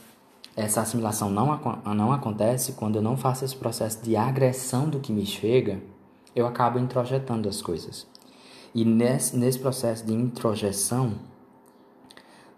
essa 0.57 0.83
assimilação 0.83 1.31
não, 1.31 1.61
não 1.97 2.13
acontece, 2.13 2.75
quando 2.75 2.95
eu 2.95 3.03
não 3.03 3.17
faço 3.17 3.45
esse 3.45 3.57
processo 3.57 4.05
de 4.05 4.15
agressão 4.15 4.89
do 4.89 5.01
que 5.01 5.13
me 5.13 5.27
chega, 5.27 5.83
eu 6.35 6.47
acabo 6.47 6.79
introjetando 6.79 7.49
as 7.49 7.61
coisas. 7.61 8.07
E 8.75 8.85
nesse, 8.85 9.37
nesse 9.37 9.59
processo 9.59 10.05
de 10.05 10.13
introjeção, 10.13 11.13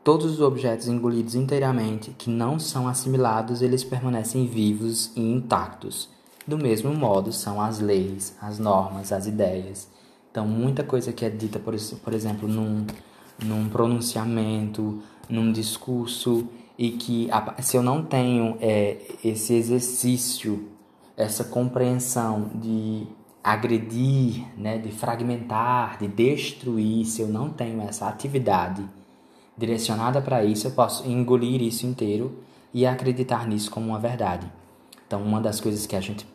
todos 0.03 0.27
os 0.27 0.41
objetos 0.41 0.89
engolidos 0.89 1.35
inteiramente 1.35 2.11
que 2.13 2.31
não 2.31 2.59
são 2.59 2.89
assimilados, 2.89 3.61
eles 3.61 3.85
permanecem 3.85 4.47
vivos 4.47 5.11
e 5.15 5.21
intactos. 5.21 6.09
Do 6.47 6.57
mesmo 6.57 6.95
modo 6.95 7.33
são 7.33 7.61
as 7.61 7.81
leis, 7.81 8.35
as 8.41 8.59
normas, 8.59 9.13
as 9.13 9.27
ideias. 9.27 9.89
Então, 10.31 10.47
muita 10.47 10.85
coisa 10.85 11.13
que 11.13 11.25
é 11.25 11.31
dita, 11.31 11.59
por, 11.59 11.75
por 12.03 12.15
exemplo, 12.15 12.49
num, 12.49 12.87
num 13.45 13.69
pronunciamento, 13.69 15.03
num 15.29 15.53
discurso, 15.53 16.49
e 16.79 16.93
que 16.93 17.29
se 17.61 17.77
eu 17.77 17.83
não 17.83 18.03
tenho 18.03 18.57
é, 18.61 18.99
esse 19.25 19.55
exercício, 19.55 20.69
essa 21.17 21.43
compreensão 21.43 22.51
de 22.55 23.07
agredir, 23.47 24.45
né, 24.59 24.77
de 24.77 24.91
fragmentar, 24.91 25.99
de 26.01 26.09
destruir, 26.09 27.05
se 27.05 27.23
eu 27.23 27.29
não 27.29 27.49
tenho 27.49 27.81
essa 27.81 28.09
atividade 28.09 28.85
direcionada 29.57 30.21
para 30.21 30.45
isso, 30.45 30.67
eu 30.67 30.73
posso 30.73 31.09
engolir 31.09 31.63
isso 31.63 31.87
inteiro 31.87 32.41
e 32.75 32.85
acreditar 32.85 33.47
nisso 33.47 33.71
como 33.71 33.91
uma 33.91 34.01
verdade. 34.01 34.51
Então, 35.07 35.23
uma 35.23 35.41
das 35.41 35.61
coisas 35.61 35.87
que 35.87 35.95
a 35.95 36.01
gente 36.01 36.27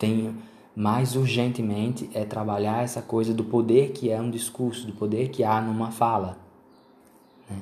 tem 0.00 0.34
mais 0.74 1.14
urgentemente 1.14 2.10
é 2.12 2.24
trabalhar 2.24 2.82
essa 2.82 3.00
coisa 3.00 3.32
do 3.32 3.44
poder 3.44 3.92
que 3.92 4.10
é 4.10 4.20
um 4.20 4.28
discurso, 4.28 4.84
do 4.84 4.92
poder 4.92 5.28
que 5.28 5.44
há 5.44 5.60
numa 5.60 5.92
fala. 5.92 6.38
Né? 7.48 7.58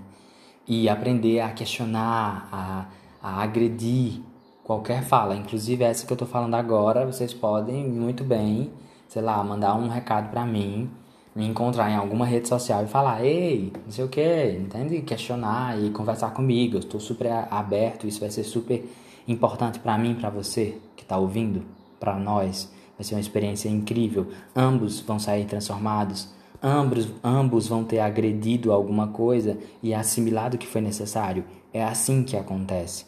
E 0.66 0.88
aprender 0.88 1.40
a 1.40 1.50
questionar, 1.50 2.48
a, 2.50 2.86
a 3.22 3.42
agredir 3.42 4.22
qualquer 4.64 5.04
fala, 5.04 5.36
inclusive 5.36 5.84
essa 5.84 6.06
que 6.06 6.12
eu 6.12 6.14
estou 6.14 6.26
falando 6.26 6.54
agora, 6.54 7.04
vocês 7.04 7.34
podem 7.34 7.86
muito 7.86 8.24
bem, 8.24 8.72
sei 9.08 9.22
lá, 9.22 9.42
mandar 9.42 9.74
um 9.74 9.88
recado 9.88 10.30
para 10.30 10.44
mim, 10.44 10.90
me 11.34 11.46
encontrar 11.46 11.90
em 11.90 11.94
alguma 11.94 12.24
rede 12.24 12.48
social 12.48 12.84
e 12.84 12.86
falar, 12.86 13.24
ei, 13.24 13.72
não 13.84 13.92
sei 13.92 14.04
o 14.04 14.08
que, 14.08 14.58
entende? 14.58 15.02
Questionar 15.02 15.78
e 15.78 15.90
conversar 15.90 16.30
comigo, 16.30 16.76
eu 16.76 16.80
estou 16.80 17.00
super 17.00 17.30
aberto, 17.50 18.06
isso 18.06 18.20
vai 18.20 18.30
ser 18.30 18.44
super 18.44 18.84
importante 19.28 19.78
para 19.78 19.98
mim, 19.98 20.14
para 20.14 20.30
você 20.30 20.78
que 20.96 21.02
está 21.02 21.18
ouvindo, 21.18 21.62
para 22.00 22.18
nós. 22.18 22.72
Vai 22.96 23.04
ser 23.04 23.14
uma 23.14 23.20
experiência 23.20 23.68
incrível. 23.68 24.28
Ambos 24.54 25.00
vão 25.00 25.18
sair 25.18 25.44
transformados. 25.44 26.28
Ambos, 26.62 27.08
ambos 27.22 27.68
vão 27.68 27.84
ter 27.84 28.00
agredido 28.00 28.72
alguma 28.72 29.08
coisa 29.08 29.58
e 29.82 29.92
assimilado 29.92 30.56
o 30.56 30.58
que 30.58 30.66
foi 30.66 30.80
necessário. 30.80 31.44
É 31.72 31.84
assim 31.84 32.22
que 32.22 32.36
acontece. 32.36 33.04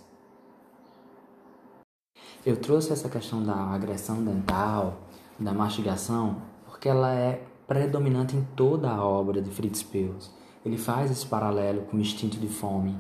eu 2.49 2.57
trouxe 2.57 2.93
essa 2.93 3.09
questão 3.11 3.43
da 3.43 3.55
agressão 3.55 4.25
dental, 4.25 4.97
da 5.39 5.53
mastigação, 5.53 6.37
porque 6.67 6.89
ela 6.89 7.13
é 7.13 7.45
predominante 7.67 8.37
em 8.37 8.43
toda 8.57 8.91
a 8.91 9.05
obra 9.05 9.41
de 9.41 9.51
Fritz 9.51 9.83
Perls. 9.83 10.31
Ele 10.65 10.77
faz 10.77 11.11
esse 11.11 11.27
paralelo 11.27 11.83
com 11.83 11.97
o 11.97 12.01
instinto 12.01 12.39
de 12.39 12.49
fome, 12.49 12.97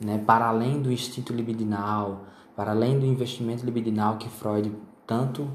né? 0.00 0.22
para 0.26 0.48
além 0.48 0.80
do 0.80 0.92
instinto 0.92 1.32
libidinal, 1.32 2.24
para 2.54 2.72
além 2.72 2.98
do 2.98 3.06
investimento 3.06 3.64
libidinal 3.64 4.18
que 4.18 4.28
Freud 4.28 4.72
tanto 5.06 5.48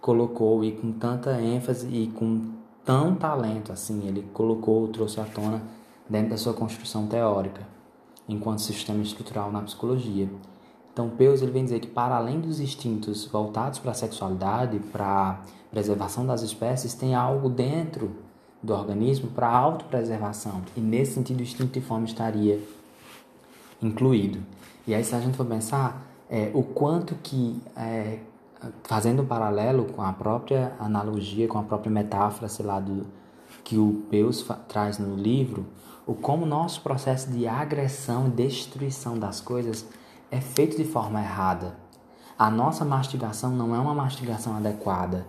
colocou 0.00 0.64
e 0.64 0.72
com 0.72 0.92
tanta 0.92 1.40
ênfase 1.40 1.88
e 1.88 2.08
com 2.08 2.52
tão 2.84 3.14
talento 3.14 3.72
assim, 3.72 4.06
ele 4.06 4.22
colocou, 4.32 4.88
trouxe 4.88 5.20
à 5.20 5.24
tona 5.24 5.62
dentro 6.08 6.30
da 6.30 6.36
sua 6.36 6.54
construção 6.54 7.06
teórica, 7.06 7.60
enquanto 8.28 8.60
sistema 8.60 9.02
estrutural 9.02 9.52
na 9.52 9.60
psicologia. 9.60 10.28
Então, 10.98 11.10
Peus 11.10 11.40
ele 11.40 11.52
vem 11.52 11.62
dizer 11.62 11.78
que 11.78 11.86
para 11.86 12.16
além 12.16 12.40
dos 12.40 12.58
instintos 12.58 13.24
voltados 13.24 13.78
para 13.78 13.92
a 13.92 13.94
sexualidade, 13.94 14.80
para 14.90 15.06
a 15.06 15.38
preservação 15.70 16.26
das 16.26 16.42
espécies, 16.42 16.92
tem 16.92 17.14
algo 17.14 17.48
dentro 17.48 18.16
do 18.60 18.74
organismo 18.74 19.30
para 19.30 19.46
a 19.46 19.56
autopreservação. 19.56 20.60
E 20.76 20.80
nesse 20.80 21.12
sentido, 21.12 21.38
o 21.38 21.42
instinto 21.44 21.78
de 21.78 21.80
fome 21.80 22.06
estaria 22.06 22.60
incluído. 23.80 24.40
E 24.88 24.92
aí, 24.92 25.04
se 25.04 25.14
a 25.14 25.20
gente 25.20 25.36
for 25.36 25.46
pensar, 25.46 26.04
é, 26.28 26.50
o 26.52 26.64
quanto 26.64 27.14
que, 27.22 27.62
é, 27.76 28.18
fazendo 28.82 29.22
um 29.22 29.26
paralelo 29.26 29.84
com 29.84 30.02
a 30.02 30.12
própria 30.12 30.72
analogia, 30.80 31.46
com 31.46 31.60
a 31.60 31.62
própria 31.62 31.92
metáfora, 31.92 32.48
sei 32.48 32.66
lá, 32.66 32.80
do, 32.80 33.06
que 33.62 33.78
o 33.78 34.02
Peus 34.10 34.44
traz 34.66 34.98
no 34.98 35.14
livro, 35.14 35.64
o 36.04 36.12
como 36.12 36.44
nosso 36.44 36.80
processo 36.80 37.30
de 37.30 37.46
agressão 37.46 38.26
e 38.26 38.30
destruição 38.30 39.16
das 39.16 39.40
coisas 39.40 39.86
é 40.30 40.40
feito 40.40 40.76
de 40.76 40.84
forma 40.84 41.20
errada. 41.20 41.76
A 42.38 42.50
nossa 42.50 42.84
mastigação 42.84 43.50
não 43.50 43.74
é 43.74 43.78
uma 43.78 43.94
mastigação 43.94 44.56
adequada. 44.56 45.26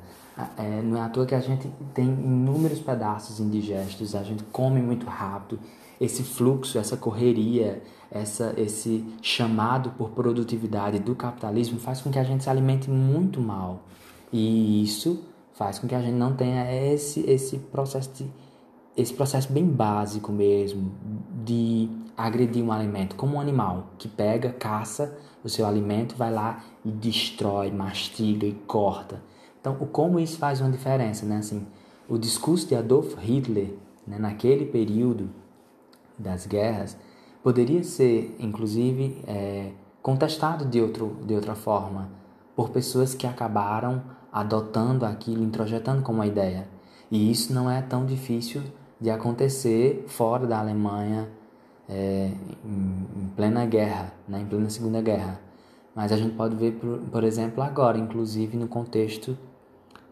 É, 0.58 0.82
não 0.82 0.98
é 0.98 1.02
à 1.02 1.10
toa 1.10 1.26
que 1.26 1.36
a 1.36 1.40
gente 1.40 1.70
tem 1.94 2.06
inúmeros 2.06 2.80
pedaços 2.80 3.40
indigestos, 3.40 4.16
a 4.16 4.24
gente 4.24 4.44
come 4.46 4.82
muito 4.82 5.06
rápido. 5.06 5.60
Esse 6.00 6.24
fluxo, 6.24 6.78
essa 6.78 6.96
correria, 6.96 7.84
essa, 8.10 8.54
esse 8.56 9.06
chamado 9.22 9.90
por 9.98 10.12
produtividade 10.12 11.00
do 11.00 11.14
capitalismo 11.14 11.78
faz 11.80 12.00
com 12.02 12.10
que 12.10 12.20
a 12.20 12.24
gente 12.24 12.44
se 12.44 12.50
alimente 12.50 12.90
muito 12.90 13.42
mal. 13.42 13.84
E 14.32 14.82
isso 14.82 15.24
faz 15.54 15.78
com 15.78 15.88
que 15.88 15.96
a 15.96 16.02
gente 16.02 16.16
não 16.16 16.34
tenha 16.34 16.72
esse, 16.72 17.20
esse 17.30 17.58
processo 17.58 18.12
de 18.14 18.32
esse 18.96 19.14
processo 19.14 19.52
bem 19.52 19.66
básico 19.66 20.32
mesmo 20.32 20.92
de 21.46 21.90
agredir 22.26 22.64
um 22.64 22.72
alimento, 22.72 23.16
como 23.16 23.38
um 23.38 23.40
animal 23.40 23.88
que 23.98 24.08
pega, 24.08 24.52
caça 24.52 25.18
o 25.42 25.48
seu 25.48 25.66
alimento, 25.66 26.16
vai 26.18 26.32
lá 26.32 26.62
e 26.84 26.92
destrói, 26.92 27.72
mastiga 27.72 28.46
e 28.46 28.54
corta. 28.54 29.22
Então, 29.60 29.78
o 29.80 29.86
como 29.86 30.20
isso 30.20 30.38
faz 30.38 30.60
uma 30.60 30.70
diferença, 30.70 31.26
né? 31.26 31.38
Assim, 31.38 31.66
o 32.10 32.18
discurso 32.18 32.68
de 32.68 32.76
Adolf 32.76 33.16
Hitler, 33.18 33.74
né, 34.06 34.18
naquele 34.20 34.66
período 34.66 35.30
das 36.18 36.46
guerras, 36.46 36.98
poderia 37.42 37.84
ser, 37.84 38.36
inclusive, 38.38 39.24
é, 39.26 39.72
contestado 40.02 40.66
de, 40.66 40.82
outro, 40.82 41.18
de 41.26 41.34
outra 41.34 41.56
forma 41.56 42.10
por 42.54 42.70
pessoas 42.70 43.14
que 43.14 43.26
acabaram 43.26 44.04
adotando 44.32 45.06
aquilo, 45.06 45.44
introjetando 45.44 46.02
como 46.02 46.20
uma 46.20 46.28
ideia. 46.28 46.68
E 47.10 47.32
isso 47.32 47.54
não 47.54 47.72
é 47.72 47.82
tão 47.82 48.06
difícil 48.06 48.62
de 49.00 49.10
acontecer 49.10 50.04
fora 50.08 50.46
da 50.46 50.60
Alemanha 50.60 51.30
é, 51.90 52.32
em, 52.64 53.24
em, 53.24 53.28
plena 53.36 53.66
guerra, 53.66 54.14
né, 54.28 54.40
em 54.42 54.46
plena 54.46 54.70
Segunda 54.70 55.02
Guerra. 55.02 55.42
Mas 55.96 56.12
a 56.12 56.18
gente 56.18 56.36
pode 56.36 56.56
ver, 56.56 56.74
por, 56.74 57.00
por 57.00 57.24
exemplo, 57.24 57.64
agora, 57.64 57.98
inclusive 57.98 58.56
no 58.56 58.68
contexto 58.68 59.36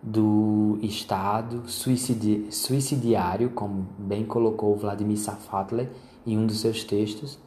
do 0.01 0.79
Estado 0.81 1.63
suicidi 1.67 2.47
suicidiário, 2.51 3.51
como 3.51 3.87
bem 3.97 4.25
colocou 4.25 4.75
Vladimir 4.75 5.17
Safatler 5.17 5.89
em 6.25 6.37
um 6.37 6.47
dos 6.47 6.59
seus 6.59 6.83
textos, 6.83 7.39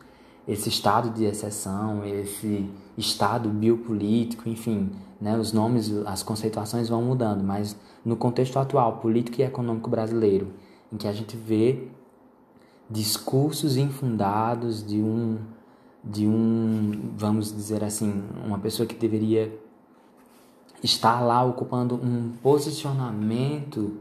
esse 0.48 0.68
estado 0.68 1.10
de 1.10 1.24
exceção, 1.24 2.04
esse 2.04 2.68
estado 2.96 3.48
biopolítico, 3.48 4.48
enfim, 4.48 4.90
né, 5.20 5.38
os 5.38 5.52
nomes, 5.52 5.92
as 6.06 6.22
conceituações 6.22 6.88
vão 6.88 7.02
mudando, 7.02 7.44
mas 7.44 7.76
no 8.04 8.16
contexto 8.16 8.58
atual, 8.58 8.98
político 8.98 9.40
e 9.40 9.44
econômico 9.44 9.90
brasileiro, 9.90 10.48
em 10.92 10.96
que 10.96 11.06
a 11.06 11.12
gente 11.12 11.36
vê 11.36 11.88
discursos 12.90 13.76
infundados 13.76 14.85
de 14.85 15.00
um 15.00 15.38
de 16.03 16.26
um, 16.26 17.12
vamos 17.14 17.55
dizer 17.55 17.85
assim, 17.85 18.24
uma 18.44 18.59
pessoa 18.59 18.87
que 18.87 18.94
deveria 18.94 19.55
estar 20.83 21.20
lá 21.20 21.44
ocupando 21.44 21.94
um 21.94 22.33
posicionamento 22.42 23.98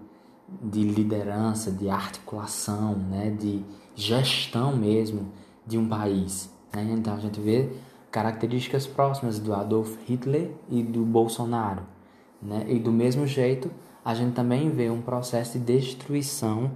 de 0.63 0.81
liderança, 0.81 1.69
de 1.69 1.89
articulação, 1.89 2.95
né, 2.95 3.29
de 3.31 3.63
gestão 3.95 4.75
mesmo 4.75 5.31
de 5.67 5.77
um 5.77 5.87
país. 5.87 6.49
Né? 6.73 6.95
Então 6.97 7.13
a 7.13 7.19
gente 7.19 7.39
vê 7.39 7.69
características 8.09 8.87
próximas 8.87 9.37
do 9.37 9.53
Adolf 9.53 9.97
Hitler 10.07 10.51
e 10.69 10.81
do 10.81 11.03
Bolsonaro. 11.03 11.83
Né? 12.41 12.65
E 12.69 12.79
do 12.79 12.91
mesmo 12.91 13.27
jeito, 13.27 13.69
a 14.03 14.15
gente 14.15 14.33
também 14.33 14.69
vê 14.69 14.89
um 14.89 15.01
processo 15.01 15.59
de 15.59 15.65
destruição 15.65 16.71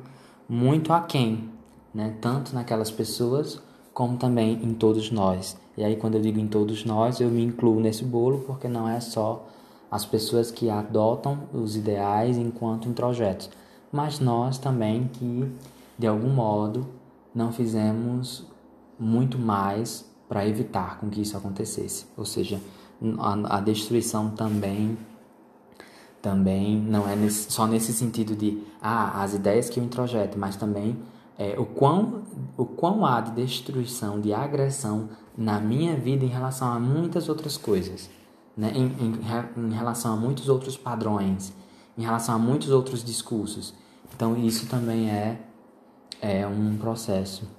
muito 0.47 0.91
aquém, 0.91 1.49
né? 1.93 2.15
tanto 2.21 2.53
naquelas 2.53 2.91
pessoas 2.91 3.61
como 3.93 4.17
também 4.17 4.59
em 4.63 4.73
todos 4.73 5.11
nós. 5.11 5.57
E 5.77 5.83
aí, 5.83 5.95
quando 5.95 6.15
eu 6.15 6.21
digo 6.21 6.39
em 6.39 6.47
todos 6.47 6.83
nós, 6.85 7.19
eu 7.19 7.29
me 7.29 7.43
incluo 7.43 7.79
nesse 7.79 8.03
bolo 8.03 8.43
porque 8.45 8.67
não 8.67 8.87
é 8.87 8.99
só 8.99 9.47
as 9.89 10.05
pessoas 10.05 10.49
que 10.49 10.69
adotam 10.69 11.47
os 11.53 11.75
ideais 11.75 12.37
enquanto 12.37 12.89
introjetos, 12.89 13.49
mas 13.91 14.19
nós 14.19 14.57
também 14.57 15.07
que, 15.13 15.51
de 15.97 16.07
algum 16.07 16.29
modo, 16.29 16.87
não 17.33 17.51
fizemos 17.51 18.45
muito 18.99 19.37
mais 19.37 20.05
para 20.27 20.47
evitar 20.47 20.99
com 20.99 21.09
que 21.09 21.21
isso 21.21 21.37
acontecesse. 21.37 22.05
Ou 22.17 22.25
seja, 22.25 22.59
a, 23.19 23.57
a 23.57 23.59
destruição 23.61 24.31
também 24.31 24.97
também 26.23 26.79
não 26.79 27.07
é 27.07 27.17
nesse, 27.17 27.51
só 27.51 27.67
nesse 27.67 27.91
sentido 27.91 28.33
de 28.33 28.63
ah, 28.81 29.21
as 29.21 29.33
ideias 29.33 29.69
que 29.69 29.77
eu 29.77 29.83
introjeto, 29.83 30.39
mas 30.39 30.55
também 30.55 30.95
é, 31.37 31.59
o, 31.59 31.65
quão, 31.65 32.23
o 32.57 32.65
quão 32.65 33.05
há 33.05 33.21
de 33.21 33.31
destruição, 33.31 34.19
de 34.19 34.33
agressão 34.33 35.09
na 35.37 35.59
minha 35.59 35.95
vida 35.95 36.23
em 36.23 36.29
relação 36.29 36.71
a 36.71 36.79
muitas 36.79 37.27
outras 37.27 37.57
coisas, 37.57 38.09
né? 38.55 38.71
em, 38.75 38.85
em, 38.85 39.65
em 39.65 39.73
relação 39.73 40.13
a 40.13 40.15
muitos 40.15 40.47
outros 40.47 40.77
padrões, 40.77 41.53
em 41.97 42.03
relação 42.03 42.35
a 42.35 42.39
muitos 42.39 42.69
outros 42.69 43.03
discursos. 43.03 43.73
Então, 44.15 44.37
isso 44.37 44.67
também 44.67 45.09
é, 45.09 45.39
é 46.21 46.45
um 46.45 46.77
processo 46.77 47.49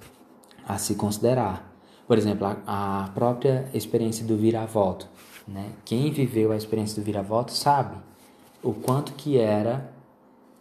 a 0.66 0.78
se 0.78 0.94
considerar. 0.94 1.72
Por 2.06 2.16
exemplo, 2.16 2.46
a, 2.46 3.04
a 3.04 3.08
própria 3.08 3.68
experiência 3.74 4.24
do 4.24 4.37
vira-voto. 4.37 5.08
Né? 5.46 5.72
Quem 5.84 6.10
viveu 6.10 6.52
a 6.52 6.56
experiência 6.56 7.00
do 7.00 7.04
vira-voto 7.04 7.52
sabe 7.52 7.96
o 8.62 8.72
quanto 8.72 9.12
que 9.12 9.38
era 9.38 9.92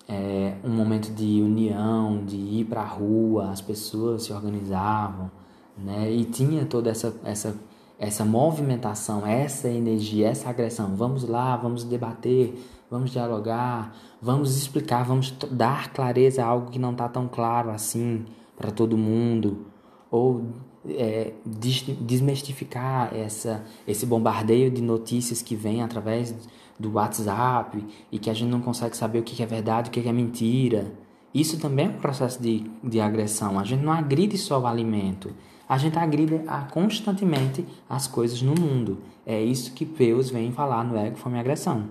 é, 0.08 0.56
um 0.64 0.70
momento 0.70 1.12
de 1.14 1.42
união, 1.42 2.24
de 2.26 2.36
ir 2.36 2.66
para 2.66 2.82
a 2.82 2.88
rua, 2.88 3.50
as 3.52 3.62
pessoas 3.62 4.24
se 4.24 4.34
organizavam, 4.34 5.32
né? 5.78 6.12
E 6.12 6.26
tinha 6.26 6.66
toda 6.66 6.90
essa, 6.90 7.16
essa, 7.24 7.56
essa 7.98 8.26
movimentação, 8.26 9.26
essa 9.26 9.70
energia, 9.70 10.30
essa 10.30 10.50
agressão. 10.50 10.96
Vamos 10.96 11.28
lá, 11.28 11.56
vamos 11.56 11.84
debater, 11.84 12.54
vamos 12.90 13.12
dialogar, 13.12 13.96
vamos 14.22 14.58
explicar, 14.58 15.04
vamos 15.04 15.32
dar 15.52 15.92
clareza 15.94 16.44
a 16.44 16.48
algo 16.48 16.70
que 16.70 16.80
não 16.80 16.92
está 16.92 17.08
tão 17.08 17.28
claro 17.28 17.70
assim 17.70 18.26
para 18.56 18.72
todo 18.72 18.98
mundo, 18.98 19.66
ou 20.12 20.44
é, 20.88 21.34
desmistificar 21.46 23.16
essa, 23.16 23.64
esse 23.88 24.06
bombardeio 24.06 24.70
de 24.70 24.82
notícias 24.82 25.42
que 25.42 25.56
vem 25.56 25.82
através 25.82 26.36
do 26.80 26.94
WhatsApp 26.94 27.84
e 28.12 28.20
que 28.20 28.30
a 28.30 28.34
gente 28.34 28.50
não 28.50 28.62
consegue 28.62 28.96
saber 28.98 29.20
o 29.20 29.24
que 29.24 29.42
é 29.42 29.46
verdade, 29.46 29.90
o 29.90 29.92
que 29.92 30.08
é 30.08 30.14
mentira. 30.14 30.92
Isso 31.34 31.60
também 31.60 31.88
é 31.88 31.90
um 31.90 32.00
processo 32.00 32.42
de, 32.42 32.70
de 32.84 33.00
agressão. 33.00 33.60
A 33.60 33.64
gente 33.64 33.84
não 33.84 33.92
agride 33.92 34.38
só 34.38 34.60
o 34.60 34.68
alimento, 34.68 35.34
a 35.68 35.78
gente 35.78 35.98
agride 35.98 36.42
a, 36.48 36.62
constantemente 36.62 37.66
as 37.90 38.08
coisas 38.08 38.42
no 38.42 38.54
mundo. 38.54 39.02
É 39.26 39.42
isso 39.42 39.74
que 39.74 39.86
Peus 39.86 40.30
vem 40.30 40.52
falar 40.52 40.84
no 40.84 40.98
Ego, 40.98 41.18
Fome 41.18 41.38
e 41.38 41.40
Agressão. 41.40 41.90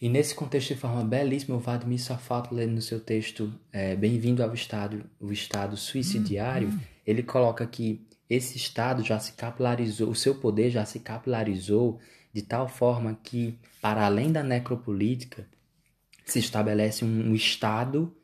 E 0.00 0.08
nesse 0.08 0.32
contexto 0.32 0.74
de 0.74 0.80
forma 0.80 1.02
belíssima, 1.02 1.56
o 1.56 1.58
Vladimir 1.58 2.00
Safatler, 2.00 2.68
no 2.68 2.80
seu 2.80 3.00
texto 3.00 3.52
é, 3.72 3.96
Bem-vindo 3.96 4.44
ao 4.44 4.54
Estado, 4.54 5.04
o 5.20 5.32
Estado 5.32 5.76
Suicidiário, 5.76 6.72
ele 7.04 7.22
coloca 7.22 7.66
que 7.66 8.06
esse 8.30 8.56
Estado 8.56 9.02
já 9.02 9.18
se 9.18 9.32
capilarizou, 9.32 10.08
o 10.08 10.14
seu 10.14 10.36
poder 10.36 10.70
já 10.70 10.84
se 10.84 11.00
capilarizou 11.00 11.98
de 12.38 12.42
tal 12.42 12.68
forma 12.68 13.18
que, 13.20 13.58
para 13.82 14.06
além 14.06 14.30
da 14.30 14.44
necropolítica, 14.44 15.44
se 16.24 16.38
estabelece 16.38 17.04
um 17.04 17.34
Estado, 17.34 18.16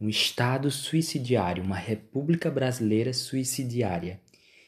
um 0.00 0.08
Estado 0.08 0.70
suicidiário, 0.70 1.62
uma 1.62 1.76
República 1.76 2.50
Brasileira 2.50 3.12
suicidiária. 3.12 4.20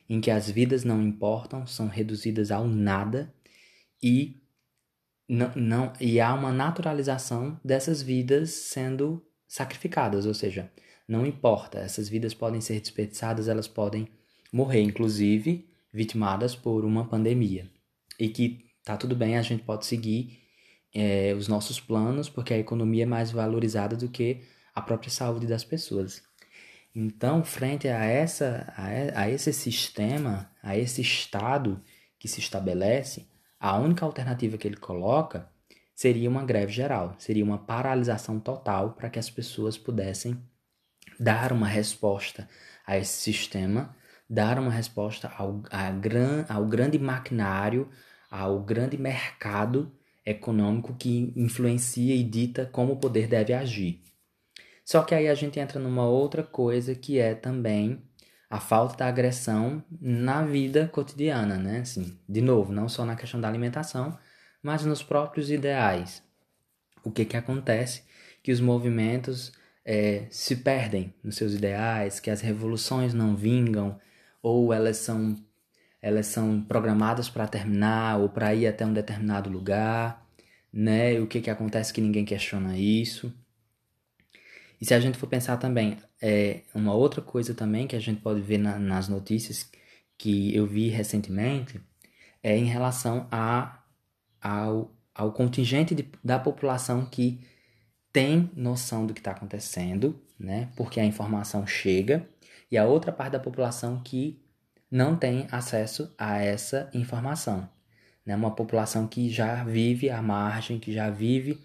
em 0.07 0.21
que 0.21 0.31
as 0.31 0.51
vidas 0.51 0.85
não 0.85 1.01
importam, 1.03 1.67
são 1.67 1.89
reduzidas 1.89 2.51
ao 2.51 2.69
nada 2.69 3.33
e 4.03 4.39
não, 5.27 5.51
não 5.57 5.93
e 5.99 6.21
há 6.21 6.35
uma 6.35 6.53
naturalização 6.53 7.59
dessas 7.65 8.03
vidas 8.03 8.51
sendo 8.51 9.25
sacrificadas, 9.49 10.27
ou 10.27 10.35
seja, 10.35 10.71
não 11.09 11.25
importa, 11.25 11.79
essas 11.79 12.07
vidas 12.07 12.35
podem 12.35 12.61
ser 12.61 12.79
desperdiçadas, 12.81 13.49
elas 13.49 13.67
podem 13.67 14.07
morrer, 14.53 14.83
inclusive 14.83 15.67
vitimadas 15.91 16.55
por 16.55 16.85
uma 16.85 17.09
pandemia. 17.09 17.67
E 18.21 18.29
que 18.29 18.64
tá 18.85 18.97
tudo 18.97 19.17
bem, 19.17 19.37
a 19.37 19.43
gente 19.43 19.65
pode 19.65 19.87
seguir 19.87 20.43
é, 20.95 21.35
os 21.35 21.49
nossos 21.49 21.81
planos, 21.81 22.29
porque 22.29 22.55
a 22.55 22.59
economia 22.59 23.03
é 23.03 23.07
mais 23.07 23.31
valorizada 23.31 23.97
do 23.97 24.09
que 24.09 24.43
a 24.75 24.81
própria 24.81 25.11
saúde 25.11 25.47
das 25.47 25.65
pessoas. 25.65 26.23
Então, 26.95 27.43
frente 27.43 27.89
a, 27.89 28.05
essa, 28.05 28.73
a, 28.77 29.29
esse 29.29 29.53
sistema, 29.53 30.51
a 30.63 30.79
esse 30.79 31.01
estado 31.01 31.83
que 32.19 32.29
se 32.29 32.39
estabelece, 32.39 33.27
a 33.59 33.77
única 33.79 34.05
alternativa 34.05 34.57
que 34.57 34.69
ele 34.69 34.77
coloca 34.77 35.49
seria 35.95 36.29
uma 36.29 36.45
greve 36.45 36.73
geral, 36.73 37.15
seria 37.19 37.45
uma 37.45 37.59
paralisação 37.59 38.39
total 38.39 38.93
para 38.93 39.11
que 39.11 39.19
as 39.19 39.31
pessoas 39.31 39.77
pudessem 39.77 40.41
dar 41.19 41.53
uma 41.53 41.67
resposta 41.67 42.49
a 42.87 42.97
esse 42.99 43.21
sistema, 43.21 43.97
dar 44.29 44.59
uma 44.59 44.71
resposta 44.71 45.33
ao, 45.37 45.63
a 45.71 45.91
gran, 45.91 46.45
ao 46.49 46.65
grande 46.67 46.99
maquinário, 46.99 47.89
ao 48.37 48.59
grande 48.61 48.99
mercado 48.99 49.93
econômico 50.27 50.93
que 50.99 51.33
influencia 51.37 52.17
e 52.17 52.25
dita 52.25 52.67
como 52.73 52.95
o 52.95 52.97
poder 52.97 53.29
deve 53.29 53.53
agir. 53.53 54.03
Só 54.85 55.03
que 55.03 55.15
aí 55.15 55.29
a 55.29 55.35
gente 55.35 55.61
entra 55.61 55.79
numa 55.79 56.05
outra 56.05 56.43
coisa 56.43 56.97
que 56.97 57.19
é 57.19 57.35
também 57.35 58.03
a 58.51 58.59
falta 58.59 58.97
da 58.97 59.07
agressão 59.07 59.85
na 60.01 60.43
vida 60.45 60.89
cotidiana, 60.89 61.57
né? 61.57 61.81
Assim, 61.81 62.19
de 62.29 62.41
novo, 62.41 62.73
não 62.73 62.89
só 62.89 63.05
na 63.05 63.15
questão 63.15 63.41
da 63.41 63.47
alimentação, 63.47 64.19
mas 64.61 64.85
nos 64.85 65.01
próprios 65.01 65.49
ideais. 65.49 66.21
O 67.05 67.13
que 67.13 67.25
que 67.25 67.37
acontece? 67.37 68.03
Que 68.43 68.51
os 68.51 68.61
movimentos 68.61 69.53
é, 69.85 70.27
se 70.29 70.57
perdem 70.57 71.15
nos 71.23 71.37
seus 71.37 71.55
ideais, 71.55 72.19
que 72.19 72.31
as 72.31 72.41
revoluções 72.41 73.15
não 73.15 73.37
vingam, 73.37 73.99
ou 74.43 74.73
elas 74.73 74.97
são, 74.97 75.37
elas 76.05 76.27
são 76.27 76.61
programadas 76.61 77.31
para 77.31 77.49
terminar, 77.49 78.19
ou 78.19 78.29
para 78.29 78.55
ir 78.55 78.67
até 78.67 78.85
um 78.85 78.93
determinado 78.93 79.49
lugar, 79.49 80.23
né? 80.71 81.19
O 81.19 81.27
que 81.27 81.41
que 81.41 81.49
acontece 81.49 81.95
que 81.95 82.01
ninguém 82.03 82.27
questiona 82.27 82.77
isso. 82.77 83.33
E 84.79 84.85
se 84.85 84.93
a 84.93 85.01
gente 85.01 85.17
for 85.17 85.27
pensar 85.29 85.57
também, 85.57 85.97
é, 86.21 86.61
uma 86.75 86.93
outra 86.93 87.23
coisa 87.23 87.55
também 87.55 87.87
que 87.87 87.97
a 87.97 88.01
gente 88.01 88.21
pode 88.21 88.43
ver 88.43 88.59
na, 88.59 88.79
nas 88.79 89.09
notícias 89.09 89.71
que 90.19 90.55
eu 90.55 90.67
vi 90.67 90.91
recentemente 90.91 91.81
é 92.43 92.55
em 92.55 92.67
relação 92.67 93.27
a, 93.33 93.83
ao, 94.43 94.95
ao 95.15 95.33
contingente 95.33 95.95
de, 95.95 96.07
da 96.23 96.39
população 96.39 97.07
que 97.07 97.41
tem 98.13 98.51
noção 98.55 99.07
do 99.07 99.15
que 99.15 99.21
está 99.21 99.31
acontecendo, 99.31 100.21
né? 100.39 100.69
Porque 100.77 101.01
a 101.01 101.05
informação 101.07 101.67
chega, 101.67 102.29
e 102.71 102.77
a 102.77 102.85
outra 102.85 103.11
parte 103.11 103.33
da 103.33 103.41
população 103.41 104.03
que 104.03 104.44
não 104.95 105.17
tem 105.17 105.49
acesso 105.51 106.15
a 106.17 106.39
essa 106.39 106.89
informação. 106.95 107.69
Né? 108.25 108.37
Uma 108.37 108.55
população 108.55 109.09
que 109.09 109.29
já 109.29 109.65
vive 109.65 110.09
à 110.09 110.23
margem, 110.23 110.79
que 110.79 110.93
já 110.93 111.11
vive 111.11 111.59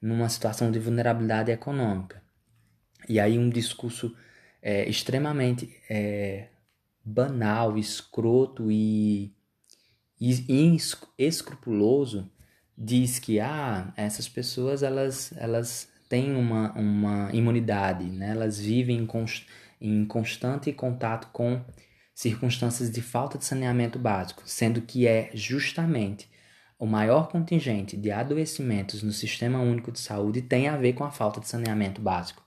numa 0.00 0.28
situação 0.28 0.70
de 0.70 0.78
vulnerabilidade 0.78 1.50
econômica. 1.50 2.22
E 3.08 3.18
aí 3.18 3.36
um 3.36 3.50
discurso 3.50 4.14
é, 4.62 4.88
extremamente 4.88 5.76
é, 5.90 6.50
banal, 7.04 7.76
escroto 7.76 8.70
e, 8.70 9.34
e 10.20 10.76
escrupuloso 11.18 12.30
diz 12.76 13.18
que 13.18 13.40
ah, 13.40 13.92
essas 13.96 14.28
pessoas 14.28 14.84
elas, 14.84 15.32
elas 15.36 15.88
têm 16.08 16.36
uma, 16.36 16.70
uma 16.74 17.28
imunidade, 17.32 18.04
né? 18.04 18.30
elas 18.30 18.60
vivem 18.60 18.98
em, 18.98 19.06
const, 19.06 19.48
em 19.80 20.04
constante 20.04 20.72
contato 20.72 21.28
com 21.32 21.60
circunstâncias 22.18 22.90
de 22.90 23.00
falta 23.00 23.38
de 23.38 23.44
saneamento 23.44 23.96
básico, 23.96 24.42
sendo 24.44 24.82
que 24.82 25.06
é 25.06 25.30
justamente 25.34 26.28
o 26.76 26.84
maior 26.84 27.28
contingente 27.28 27.96
de 27.96 28.10
adoecimentos 28.10 29.04
no 29.04 29.12
Sistema 29.12 29.60
Único 29.60 29.92
de 29.92 30.00
Saúde 30.00 30.42
tem 30.42 30.66
a 30.66 30.76
ver 30.76 30.94
com 30.94 31.04
a 31.04 31.12
falta 31.12 31.38
de 31.38 31.46
saneamento 31.46 32.00
básico. 32.00 32.42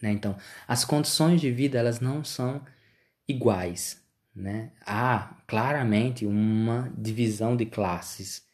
Né? 0.00 0.12
Então, 0.12 0.36
as 0.68 0.84
condições 0.84 1.40
de 1.40 1.50
vida 1.50 1.76
elas 1.76 1.98
não 1.98 2.22
são 2.22 2.62
iguais. 3.26 4.00
Né? 4.32 4.70
Há 4.86 5.34
claramente 5.48 6.24
uma 6.24 6.92
divisão 6.96 7.56
de 7.56 7.66
classes. 7.66 8.44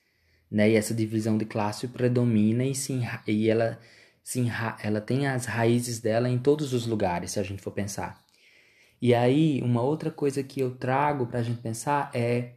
Né? 0.50 0.70
E 0.70 0.74
essa 0.74 0.94
divisão 0.94 1.36
de 1.36 1.44
classe 1.44 1.86
predomina 1.86 2.64
e, 2.64 2.74
se, 2.74 2.98
e 3.26 3.50
ela, 3.50 3.78
se, 4.22 4.42
ela 4.82 5.02
tem 5.02 5.26
as 5.26 5.44
raízes 5.44 6.00
dela 6.00 6.30
em 6.30 6.38
todos 6.38 6.72
os 6.72 6.86
lugares, 6.86 7.32
se 7.32 7.38
a 7.38 7.42
gente 7.42 7.60
for 7.60 7.72
pensar. 7.72 8.23
E 9.04 9.14
aí, 9.14 9.60
uma 9.62 9.82
outra 9.82 10.10
coisa 10.10 10.42
que 10.42 10.60
eu 10.60 10.76
trago 10.76 11.26
para 11.26 11.40
a 11.40 11.42
gente 11.42 11.60
pensar 11.60 12.10
é 12.14 12.54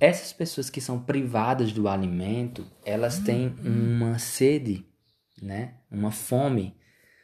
essas 0.00 0.32
pessoas 0.32 0.68
que 0.68 0.80
são 0.80 1.00
privadas 1.00 1.72
do 1.72 1.86
alimento, 1.86 2.66
elas 2.84 3.20
têm 3.20 3.54
uhum. 3.64 3.98
uma 3.98 4.18
sede, 4.18 4.84
né? 5.40 5.74
Uma 5.88 6.10
fome 6.10 6.74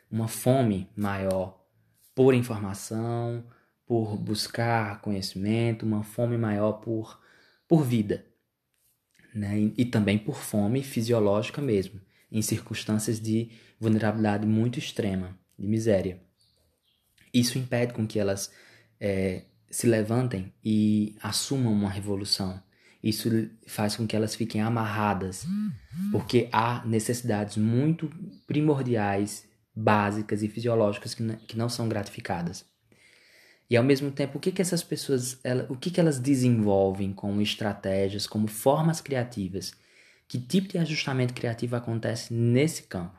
uma 0.09 0.29
fome 0.29 0.89
maior 0.97 1.61
por 2.15 2.35
informação, 2.35 3.45
por 3.85 4.17
buscar 4.17 5.01
conhecimento, 5.01 5.85
uma 5.85 6.03
fome 6.03 6.37
maior 6.37 6.75
por, 6.75 7.21
por 7.67 7.85
vida, 7.85 8.25
né? 9.35 9.59
E, 9.59 9.75
e, 9.79 9.85
também 9.85 10.19
por 10.19 10.37
fome 10.37 10.83
fisiológica 10.83 11.61
mesmo, 11.61 12.01
em 12.31 12.43
circunstâncias 12.43 13.21
de 13.21 13.51
vulnerabilidade 13.79 14.47
muito 14.47 14.79
extrema, 14.79 15.39
de 15.59 15.67
miséria. 15.67 16.28
Isso 17.33 17.59
impede 17.59 17.93
com 17.93 18.07
que 18.07 18.19
elas 18.19 18.51
é, 19.01 19.43
se 19.71 19.87
levantem 19.87 20.53
e 20.65 21.17
assumam 21.23 21.73
uma 21.73 21.91
revolução. 21.91 22.63
Isso 23.03 23.49
faz 23.67 23.95
com 23.97 24.07
que 24.07 24.17
elas 24.17 24.35
fiquem 24.35 24.61
amarradas, 24.61 25.47
porque 26.11 26.49
há 26.53 26.85
necessidades 26.85 27.57
muito 27.57 28.11
primordiais 28.47 29.47
básicas 29.75 30.43
e 30.43 30.49
fisiológicas 30.49 31.15
que, 31.15 31.37
que 31.47 31.57
não 31.57 31.69
são 31.69 31.89
gratificadas. 31.89 32.65
E 33.71 33.77
ao 33.77 33.85
mesmo 33.85 34.11
tempo, 34.11 34.39
o 34.39 34.41
que, 34.41 34.51
que 34.51 34.63
essas 34.63 34.83
pessoas, 34.83 35.39
ela, 35.45 35.67
o 35.69 35.77
que, 35.77 35.91
que 35.91 36.01
elas 36.01 36.19
desenvolvem 36.19 37.13
como 37.13 37.41
estratégias, 37.43 38.27
como 38.27 38.49
formas 38.49 39.01
criativas? 39.01 39.73
Que 40.27 40.39
tipo 40.39 40.69
de 40.69 40.79
ajustamento 40.79 41.35
criativo 41.35 41.77
acontece 41.77 42.33
nesse 42.33 42.85
campo? 42.85 43.19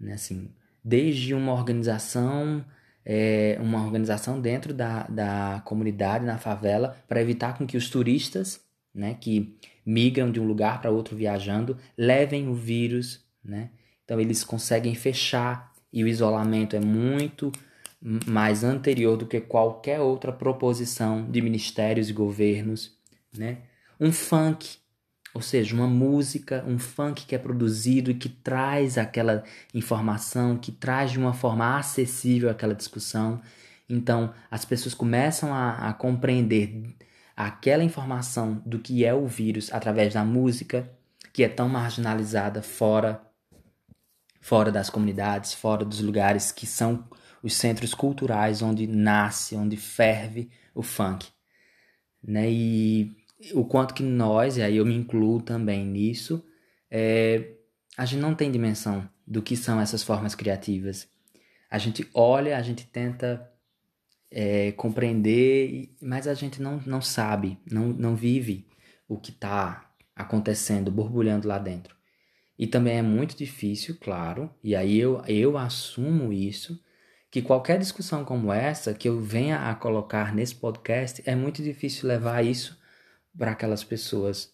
Né? 0.00 0.14
Assim, 0.14 0.50
desde 0.82 1.34
uma 1.34 1.52
organização, 1.52 2.64
é, 3.10 3.56
uma 3.58 3.82
organização 3.82 4.38
dentro 4.38 4.74
da, 4.74 5.04
da 5.04 5.62
comunidade, 5.64 6.26
na 6.26 6.36
favela, 6.36 6.94
para 7.08 7.22
evitar 7.22 7.56
com 7.56 7.66
que 7.66 7.78
os 7.78 7.88
turistas, 7.88 8.60
né, 8.94 9.16
que 9.18 9.56
migram 9.84 10.30
de 10.30 10.38
um 10.38 10.44
lugar 10.44 10.82
para 10.82 10.90
outro 10.90 11.16
viajando, 11.16 11.78
levem 11.96 12.48
o 12.48 12.54
vírus, 12.54 13.24
né? 13.42 13.70
Então 14.04 14.20
eles 14.20 14.44
conseguem 14.44 14.94
fechar 14.94 15.72
e 15.90 16.04
o 16.04 16.08
isolamento 16.08 16.76
é 16.76 16.80
muito 16.80 17.50
mais 18.26 18.62
anterior 18.62 19.16
do 19.16 19.26
que 19.26 19.40
qualquer 19.40 20.00
outra 20.00 20.30
proposição 20.30 21.28
de 21.30 21.40
ministérios 21.40 22.10
e 22.10 22.12
governos, 22.12 22.94
né? 23.34 23.58
Um 23.98 24.12
funk, 24.12 24.76
ou 25.34 25.42
seja, 25.42 25.74
uma 25.74 25.86
música, 25.86 26.64
um 26.66 26.78
funk 26.78 27.26
que 27.26 27.34
é 27.34 27.38
produzido 27.38 28.10
e 28.10 28.14
que 28.14 28.28
traz 28.28 28.98
aquela 28.98 29.44
informação, 29.74 30.56
que 30.56 30.72
traz 30.72 31.10
de 31.10 31.18
uma 31.18 31.32
forma 31.32 31.78
acessível 31.78 32.50
aquela 32.50 32.74
discussão. 32.74 33.40
Então, 33.88 34.32
as 34.50 34.64
pessoas 34.64 34.94
começam 34.94 35.54
a, 35.54 35.88
a 35.88 35.92
compreender 35.92 36.94
aquela 37.36 37.84
informação 37.84 38.60
do 38.66 38.78
que 38.78 39.04
é 39.04 39.14
o 39.14 39.26
vírus 39.26 39.72
através 39.72 40.14
da 40.14 40.24
música, 40.24 40.90
que 41.32 41.44
é 41.44 41.48
tão 41.48 41.68
marginalizada 41.68 42.62
fora 42.62 43.20
fora 44.40 44.72
das 44.72 44.88
comunidades, 44.88 45.52
fora 45.52 45.84
dos 45.84 46.00
lugares 46.00 46.50
que 46.50 46.66
são 46.66 47.04
os 47.42 47.54
centros 47.54 47.92
culturais 47.92 48.62
onde 48.62 48.86
nasce, 48.86 49.54
onde 49.54 49.76
ferve 49.76 50.50
o 50.74 50.82
funk. 50.82 51.28
Né? 52.22 52.50
E 52.50 53.16
o 53.54 53.64
quanto 53.64 53.94
que 53.94 54.02
nós, 54.02 54.56
e 54.56 54.62
aí 54.62 54.76
eu 54.76 54.86
me 54.86 54.94
incluo 54.94 55.40
também 55.40 55.84
nisso, 55.86 56.44
é, 56.90 57.54
a 57.96 58.04
gente 58.04 58.20
não 58.20 58.34
tem 58.34 58.50
dimensão 58.50 59.08
do 59.26 59.42
que 59.42 59.56
são 59.56 59.80
essas 59.80 60.02
formas 60.02 60.34
criativas. 60.34 61.08
A 61.70 61.78
gente 61.78 62.08
olha, 62.14 62.56
a 62.56 62.62
gente 62.62 62.86
tenta 62.86 63.48
é, 64.30 64.72
compreender, 64.72 65.94
mas 66.00 66.26
a 66.26 66.34
gente 66.34 66.60
não, 66.60 66.80
não 66.86 67.00
sabe, 67.00 67.58
não, 67.70 67.88
não 67.88 68.16
vive 68.16 68.66
o 69.06 69.18
que 69.18 69.30
está 69.30 69.90
acontecendo, 70.14 70.90
borbulhando 70.90 71.46
lá 71.46 71.58
dentro. 71.58 71.96
E 72.58 72.66
também 72.66 72.98
é 72.98 73.02
muito 73.02 73.36
difícil, 73.36 73.96
claro, 74.00 74.50
e 74.64 74.74
aí 74.74 74.98
eu, 74.98 75.22
eu 75.26 75.56
assumo 75.56 76.32
isso, 76.32 76.82
que 77.30 77.42
qualquer 77.42 77.78
discussão 77.78 78.24
como 78.24 78.52
essa 78.52 78.94
que 78.94 79.08
eu 79.08 79.20
venha 79.20 79.70
a 79.70 79.74
colocar 79.74 80.34
nesse 80.34 80.54
podcast 80.54 81.22
é 81.24 81.36
muito 81.36 81.62
difícil 81.62 82.08
levar 82.08 82.44
isso 82.44 82.77
para 83.38 83.52
aquelas 83.52 83.84
pessoas, 83.84 84.52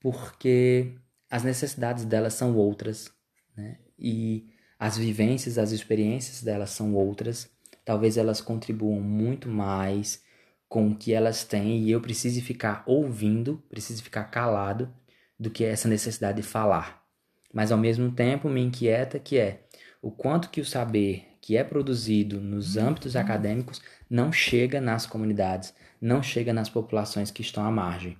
porque 0.00 0.94
as 1.30 1.42
necessidades 1.42 2.04
delas 2.04 2.34
são 2.34 2.56
outras, 2.56 3.10
né? 3.56 3.78
E 3.98 4.52
as 4.78 4.98
vivências, 4.98 5.56
as 5.56 5.70
experiências 5.70 6.42
delas 6.42 6.70
são 6.70 6.94
outras. 6.94 7.48
Talvez 7.84 8.16
elas 8.16 8.40
contribuam 8.40 9.00
muito 9.00 9.48
mais 9.48 10.22
com 10.68 10.88
o 10.88 10.96
que 10.96 11.12
elas 11.12 11.44
têm 11.44 11.82
e 11.84 11.90
eu 11.90 12.00
preciso 12.00 12.40
ficar 12.42 12.82
ouvindo, 12.86 13.62
preciso 13.68 14.02
ficar 14.02 14.24
calado 14.24 14.92
do 15.38 15.50
que 15.50 15.64
essa 15.64 15.88
necessidade 15.88 16.42
de 16.42 16.46
falar. 16.46 17.04
Mas 17.52 17.70
ao 17.70 17.78
mesmo 17.78 18.10
tempo 18.10 18.48
me 18.48 18.60
inquieta 18.60 19.18
que 19.18 19.38
é 19.38 19.66
o 20.02 20.10
quanto 20.10 20.50
que 20.50 20.60
o 20.60 20.64
saber 20.64 21.34
que 21.40 21.56
é 21.56 21.62
produzido 21.62 22.40
nos 22.40 22.76
âmbitos 22.76 23.16
acadêmicos 23.16 23.80
não 24.08 24.32
chega 24.32 24.80
nas 24.80 25.06
comunidades, 25.06 25.74
não 26.00 26.22
chega 26.22 26.52
nas 26.52 26.68
populações 26.68 27.30
que 27.30 27.42
estão 27.42 27.64
à 27.64 27.70
margem. 27.70 28.18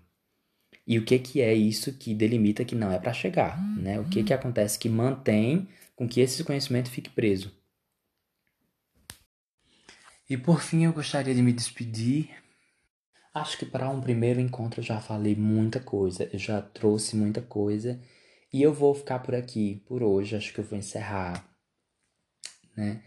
E 0.86 0.98
o 0.98 1.04
que, 1.04 1.18
que 1.18 1.40
é 1.40 1.54
isso 1.54 1.92
que 1.94 2.14
delimita 2.14 2.64
que 2.64 2.74
não 2.74 2.92
é 2.92 2.98
para 2.98 3.12
chegar? 3.12 3.58
Né? 3.76 3.98
O 3.98 4.04
que, 4.04 4.22
que 4.22 4.34
acontece 4.34 4.78
que 4.78 4.88
mantém 4.88 5.68
com 5.96 6.06
que 6.06 6.20
esse 6.20 6.44
conhecimento 6.44 6.90
fique 6.90 7.08
preso? 7.08 7.52
E 10.28 10.36
por 10.36 10.60
fim, 10.60 10.84
eu 10.84 10.92
gostaria 10.92 11.34
de 11.34 11.42
me 11.42 11.52
despedir. 11.52 12.30
Acho 13.32 13.58
que 13.58 13.66
para 13.66 13.88
um 13.88 14.00
primeiro 14.00 14.40
encontro 14.40 14.80
eu 14.80 14.84
já 14.84 15.00
falei 15.00 15.34
muita 15.34 15.80
coisa, 15.80 16.28
eu 16.32 16.38
já 16.38 16.62
trouxe 16.62 17.16
muita 17.16 17.42
coisa. 17.42 18.00
E 18.52 18.62
eu 18.62 18.72
vou 18.72 18.94
ficar 18.94 19.18
por 19.20 19.34
aqui 19.34 19.82
por 19.86 20.02
hoje. 20.02 20.36
Acho 20.36 20.52
que 20.52 20.60
eu 20.60 20.64
vou 20.64 20.78
encerrar, 20.78 21.48
né? 22.76 23.02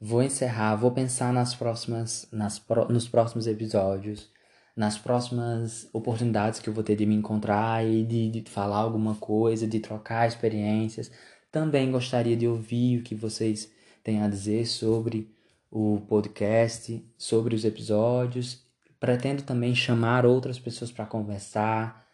Vou 0.00 0.22
encerrar, 0.22 0.76
vou 0.76 0.92
pensar 0.92 1.32
nas 1.32 1.54
próximas, 1.54 2.28
nas, 2.30 2.64
nos 2.88 3.08
próximos 3.08 3.48
episódios, 3.48 4.30
nas 4.78 4.96
próximas 4.96 5.88
oportunidades 5.92 6.60
que 6.60 6.68
eu 6.68 6.72
vou 6.72 6.84
ter 6.84 6.94
de 6.94 7.04
me 7.04 7.16
encontrar 7.16 7.84
e 7.84 8.04
de, 8.04 8.30
de 8.30 8.48
falar 8.48 8.76
alguma 8.78 9.16
coisa, 9.16 9.66
de 9.66 9.80
trocar 9.80 10.28
experiências. 10.28 11.10
Também 11.50 11.90
gostaria 11.90 12.36
de 12.36 12.46
ouvir 12.46 13.00
o 13.00 13.02
que 13.02 13.16
vocês 13.16 13.72
têm 14.04 14.22
a 14.22 14.28
dizer 14.28 14.66
sobre 14.66 15.34
o 15.68 16.00
podcast, 16.08 17.04
sobre 17.16 17.56
os 17.56 17.64
episódios. 17.64 18.64
Pretendo 19.00 19.42
também 19.42 19.74
chamar 19.74 20.24
outras 20.24 20.60
pessoas 20.60 20.92
para 20.92 21.06
conversar, 21.06 22.06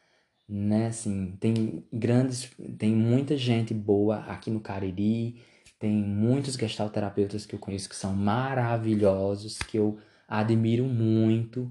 né? 0.48 0.86
Assim, 0.86 1.36
tem 1.38 1.84
grandes, 1.92 2.50
tem 2.78 2.94
muita 2.94 3.36
gente 3.36 3.74
boa 3.74 4.20
aqui 4.20 4.50
no 4.50 4.60
Cariri 4.60 5.38
tem 5.78 5.92
muitos 5.92 6.54
gestalterapeutas 6.54 7.44
que 7.44 7.54
eu 7.54 7.58
conheço 7.58 7.90
que 7.90 7.96
são 7.96 8.14
maravilhosos, 8.14 9.58
que 9.58 9.76
eu 9.76 9.98
admiro 10.26 10.84
muito. 10.84 11.70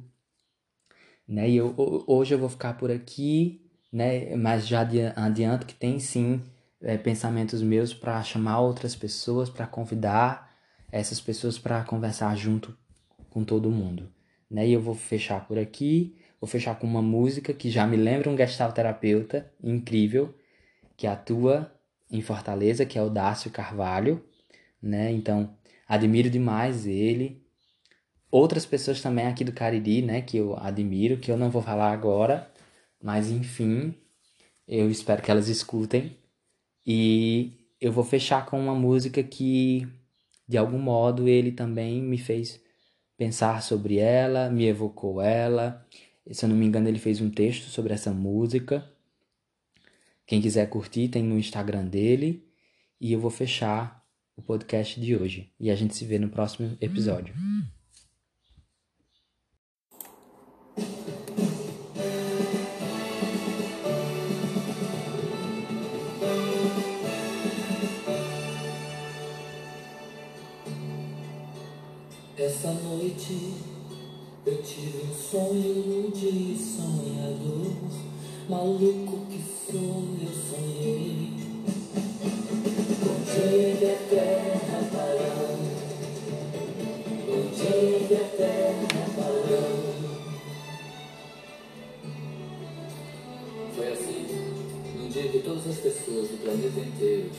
Né? 1.27 1.49
E 1.49 1.57
eu, 1.57 1.73
hoje 2.07 2.33
eu 2.33 2.39
vou 2.39 2.49
ficar 2.49 2.77
por 2.77 2.91
aqui, 2.91 3.61
né? 3.91 4.35
mas 4.35 4.67
já 4.67 4.87
adianto 5.15 5.65
que 5.65 5.73
tem 5.73 5.99
sim 5.99 6.41
é, 6.81 6.97
pensamentos 6.97 7.61
meus 7.61 7.93
para 7.93 8.21
chamar 8.23 8.59
outras 8.59 8.95
pessoas, 8.95 9.49
para 9.49 9.67
convidar 9.67 10.51
essas 10.91 11.19
pessoas 11.19 11.57
para 11.57 11.83
conversar 11.83 12.35
junto 12.37 12.77
com 13.29 13.43
todo 13.43 13.71
mundo. 13.71 14.11
Né? 14.49 14.67
E 14.67 14.73
eu 14.73 14.81
vou 14.81 14.93
fechar 14.93 15.47
por 15.47 15.57
aqui, 15.57 16.15
vou 16.39 16.47
fechar 16.47 16.77
com 16.77 16.85
uma 16.85 17.01
música 17.01 17.53
que 17.53 17.69
já 17.69 17.87
me 17.87 17.97
lembra 17.97 18.29
um 18.29 18.37
gestalterapeuta 18.37 19.51
incrível, 19.63 20.35
que 20.95 21.07
atua 21.07 21.73
em 22.11 22.21
Fortaleza, 22.21 22.85
que 22.85 22.97
é 22.97 23.01
o 23.01 23.09
Dácio 23.09 23.49
Carvalho, 23.49 24.23
né? 24.79 25.11
Então, 25.11 25.57
admiro 25.87 26.29
demais 26.29 26.85
ele. 26.85 27.42
Outras 28.33 28.65
pessoas 28.65 28.99
também 28.99 29.27
aqui 29.27 29.43
do 29.43 29.51
Cariri, 29.51 30.01
né, 30.01 30.19
que 30.19 30.37
eu 30.37 30.57
admiro, 30.57 31.19
que 31.19 31.29
eu 31.29 31.37
não 31.37 31.51
vou 31.51 31.61
falar 31.61 31.91
agora, 31.91 32.51
mas 32.99 33.29
enfim, 33.29 33.93
eu 34.67 34.89
espero 34.89 35.21
que 35.21 35.29
elas 35.29 35.47
escutem. 35.49 36.17
E 36.83 37.51
eu 37.79 37.91
vou 37.91 38.03
fechar 38.03 38.47
com 38.47 38.59
uma 38.59 38.73
música 38.73 39.21
que 39.21 39.87
de 40.47 40.57
algum 40.57 40.79
modo 40.79 41.27
ele 41.27 41.51
também 41.51 42.01
me 42.01 42.17
fez 42.17 42.59
pensar 43.15 43.61
sobre 43.61 43.97
ela, 43.97 44.49
me 44.49 44.65
evocou 44.65 45.21
ela. 45.21 45.85
Se 46.31 46.43
eu 46.43 46.49
não 46.49 46.55
me 46.55 46.65
engano, 46.65 46.87
ele 46.87 46.97
fez 46.97 47.21
um 47.21 47.29
texto 47.29 47.69
sobre 47.69 47.93
essa 47.93 48.11
música. 48.11 48.83
Quem 50.25 50.41
quiser 50.41 50.67
curtir, 50.71 51.07
tem 51.07 51.21
no 51.21 51.37
Instagram 51.37 51.85
dele. 51.85 52.43
E 52.99 53.13
eu 53.13 53.19
vou 53.19 53.29
fechar 53.29 54.03
o 54.35 54.41
podcast 54.41 54.99
de 54.99 55.15
hoje. 55.15 55.53
E 55.59 55.69
a 55.69 55.75
gente 55.75 55.95
se 55.95 56.03
vê 56.03 56.17
no 56.17 56.29
próximo 56.29 56.75
episódio. 56.81 57.35
Essa 57.35 57.82
sonho 75.33 76.11
de 76.11 76.55
sonhador 76.55 77.73
maluco 78.47 79.25
que 79.31 79.41
sou, 79.65 80.05
eu 80.21 80.29
sonhei. 80.29 81.33
Com 83.01 83.15
dia 83.25 83.73
de 83.73 84.09
terra 84.11 84.89
parando, 84.91 85.71
com 87.25 87.41
dia 87.49 87.99
de 87.99 88.37
terra 88.37 89.05
parando. 89.15 89.93
Foi 93.75 93.87
assim, 93.91 94.27
num 94.99 95.09
dia 95.09 95.29
que 95.29 95.39
todas 95.39 95.67
as 95.67 95.77
pessoas 95.77 96.27
do 96.27 96.43
planeta 96.43 96.79
inteiro 96.79 97.31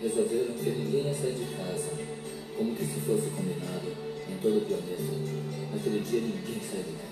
resolveram 0.00 0.54
que 0.54 0.70
ninguém 0.70 1.04
ia 1.04 1.14
sair 1.14 1.34
de 1.34 1.44
casa, 1.54 1.90
como 2.58 2.74
que 2.74 2.84
se 2.84 3.00
fosse 3.06 3.30
combinado 3.30 3.92
em 4.28 4.36
todo 4.42 4.58
o 4.58 4.60
planeta. 4.62 5.52
Naquele 5.72 6.00
dia 6.00 6.20
ninguém 6.20 6.60
saiu 6.60 6.82
de 6.82 6.92
casa. 6.92 7.11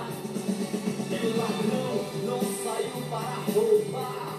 Ladrão 1.27 2.05
não 2.25 2.39
saiu 2.39 3.03
para 3.09 3.53
roubar 3.53 4.31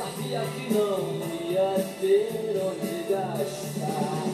sabia 0.00 0.40
que 0.40 0.72
não 0.72 1.50
ia 1.50 1.84
ter 2.00 2.62
onde 2.64 3.02
gastar. 3.10 4.29